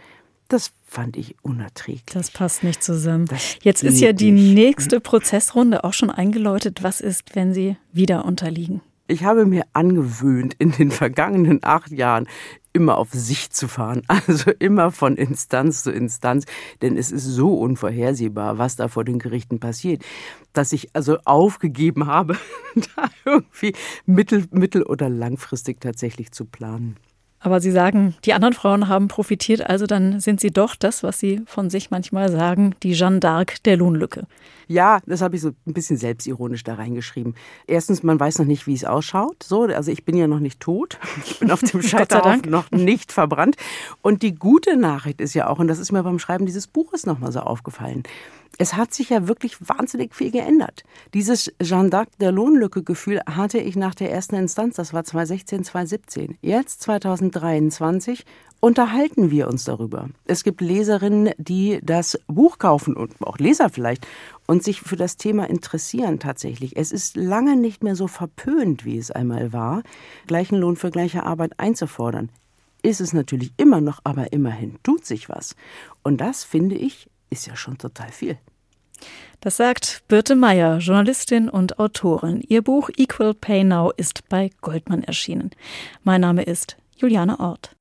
das 0.47 0.71
fand 0.85 1.17
ich 1.17 1.35
unerträglich. 1.41 2.05
Das 2.13 2.29
passt 2.29 2.63
nicht 2.63 2.83
zusammen. 2.83 3.25
Das 3.25 3.57
Jetzt 3.63 3.83
ist 3.83 3.99
ja 3.99 4.13
die 4.13 4.31
nicht. 4.31 4.53
nächste 4.53 4.99
Prozessrunde 4.99 5.83
auch 5.83 5.93
schon 5.93 6.11
eingeläutet. 6.11 6.83
Was 6.83 7.01
ist, 7.01 7.35
wenn 7.35 7.53
Sie 7.53 7.77
wieder 7.91 8.25
unterliegen? 8.25 8.81
Ich 9.07 9.23
habe 9.23 9.45
mir 9.45 9.63
angewöhnt, 9.73 10.55
in 10.57 10.71
den 10.71 10.91
vergangenen 10.91 11.59
acht 11.63 11.91
Jahren 11.91 12.27
immer 12.75 12.97
auf 12.97 13.11
sich 13.11 13.49
zu 13.51 13.67
fahren, 13.67 14.03
also 14.07 14.51
immer 14.59 14.91
von 14.91 15.15
Instanz 15.15 15.83
zu 15.83 15.91
Instanz, 15.91 16.45
denn 16.81 16.97
es 16.97 17.11
ist 17.11 17.23
so 17.23 17.55
unvorhersehbar, 17.55 18.57
was 18.57 18.75
da 18.75 18.89
vor 18.89 19.05
den 19.05 19.17
Gerichten 19.17 19.59
passiert, 19.59 20.03
dass 20.53 20.73
ich 20.73 20.89
also 20.93 21.17
aufgegeben 21.23 22.05
habe, 22.05 22.37
da 22.75 23.09
irgendwie 23.23 23.73
mittel-, 24.05 24.47
mittel 24.51 24.83
oder 24.83 25.09
langfristig 25.09 25.79
tatsächlich 25.79 26.31
zu 26.31 26.45
planen. 26.45 26.97
Aber 27.45 27.61
Sie 27.61 27.69
sagen, 27.69 28.15
die 28.25 28.33
anderen 28.33 28.55
Frauen 28.55 28.87
haben 28.87 29.07
profitiert, 29.07 29.69
also 29.69 29.85
dann 29.85 30.19
sind 30.19 30.39
Sie 30.39 30.49
doch 30.49 30.75
das, 30.75 31.03
was 31.03 31.19
Sie 31.19 31.43
von 31.45 31.69
sich 31.69 31.91
manchmal 31.91 32.31
sagen, 32.31 32.73
die 32.81 32.93
Jeanne 32.93 33.19
d'Arc 33.19 33.61
der 33.65 33.77
Lohnlücke. 33.77 34.25
Ja, 34.67 34.97
das 35.05 35.21
habe 35.21 35.35
ich 35.35 35.43
so 35.43 35.49
ein 35.67 35.73
bisschen 35.73 35.95
selbstironisch 35.97 36.63
da 36.63 36.73
reingeschrieben. 36.73 37.35
Erstens, 37.67 38.01
man 38.01 38.19
weiß 38.19 38.39
noch 38.39 38.47
nicht, 38.47 38.65
wie 38.65 38.73
es 38.73 38.83
ausschaut. 38.83 39.43
So, 39.43 39.65
also 39.65 39.91
ich 39.91 40.05
bin 40.05 40.17
ja 40.17 40.25
noch 40.25 40.39
nicht 40.39 40.59
tot. 40.59 40.97
Ich 41.27 41.39
bin 41.39 41.51
auf 41.51 41.61
dem 41.61 41.81
Scheiterhaufen 41.83 42.49
noch 42.49 42.71
nicht 42.71 43.11
verbrannt. 43.11 43.57
Und 44.01 44.23
die 44.23 44.33
gute 44.33 44.75
Nachricht 44.75 45.21
ist 45.21 45.35
ja 45.35 45.47
auch, 45.47 45.59
und 45.59 45.67
das 45.67 45.77
ist 45.77 45.91
mir 45.91 46.01
beim 46.01 46.17
Schreiben 46.17 46.47
dieses 46.47 46.65
Buches 46.65 47.05
nochmal 47.05 47.31
so 47.31 47.41
aufgefallen, 47.41 48.01
es 48.57 48.75
hat 48.75 48.93
sich 48.93 49.09
ja 49.09 49.27
wirklich 49.27 49.57
wahnsinnig 49.67 50.15
viel 50.15 50.31
geändert. 50.31 50.83
Dieses 51.13 51.51
Jeanne 51.61 51.89
d'Arc 51.89 52.07
der 52.19 52.31
Lohnlücke-Gefühl 52.31 53.21
hatte 53.25 53.57
ich 53.57 53.75
nach 53.75 53.95
der 53.95 54.11
ersten 54.11 54.35
Instanz, 54.35 54.75
das 54.75 54.93
war 54.93 55.03
2016, 55.03 55.63
2017. 55.65 56.37
Jetzt, 56.41 56.81
2023, 56.81 58.25
unterhalten 58.59 59.29
wir 59.29 59.47
uns 59.47 59.65
darüber. 59.65 60.09
Es 60.25 60.43
gibt 60.43 60.61
Leserinnen, 60.61 61.31
die 61.37 61.79
das 61.83 62.19
Buch 62.27 62.57
kaufen 62.57 62.95
und 62.95 63.13
auch 63.21 63.37
Leser 63.37 63.69
vielleicht 63.69 64.07
und 64.47 64.63
sich 64.63 64.81
für 64.81 64.95
das 64.95 65.17
Thema 65.17 65.49
interessieren 65.49 66.19
tatsächlich. 66.19 66.77
Es 66.77 66.91
ist 66.91 67.17
lange 67.17 67.55
nicht 67.57 67.83
mehr 67.83 67.95
so 67.95 68.07
verpönt, 68.07 68.85
wie 68.85 68.97
es 68.97 69.11
einmal 69.11 69.53
war, 69.53 69.83
gleichen 70.27 70.57
Lohn 70.57 70.77
für 70.77 70.91
gleiche 70.91 71.23
Arbeit 71.23 71.59
einzufordern. 71.59 72.29
Ist 72.81 73.01
es 73.01 73.13
natürlich 73.13 73.51
immer 73.57 73.81
noch, 73.81 73.99
aber 74.03 74.31
immerhin 74.31 74.77
tut 74.83 75.05
sich 75.05 75.27
was. 75.27 75.55
Und 76.03 76.21
das, 76.21 76.43
finde 76.43 76.75
ich, 76.75 77.09
ist 77.35 77.47
ja 77.47 77.55
schon 77.55 77.77
total 77.77 78.11
viel. 78.11 78.37
Das 79.41 79.57
sagt 79.57 80.03
Birte 80.07 80.35
Meyer, 80.35 80.79
Journalistin 80.79 81.49
und 81.49 81.77
Autorin. 81.77 82.41
Ihr 82.47 82.63
Buch 82.63 82.89
Equal 82.97 83.33
Pay 83.33 83.63
Now 83.63 83.91
ist 83.95 84.27
bei 84.29 84.49
Goldman 84.61 85.03
erschienen. 85.03 85.51
Mein 86.03 86.21
Name 86.21 86.43
ist 86.43 86.77
Juliane 86.97 87.39
Ort. 87.39 87.71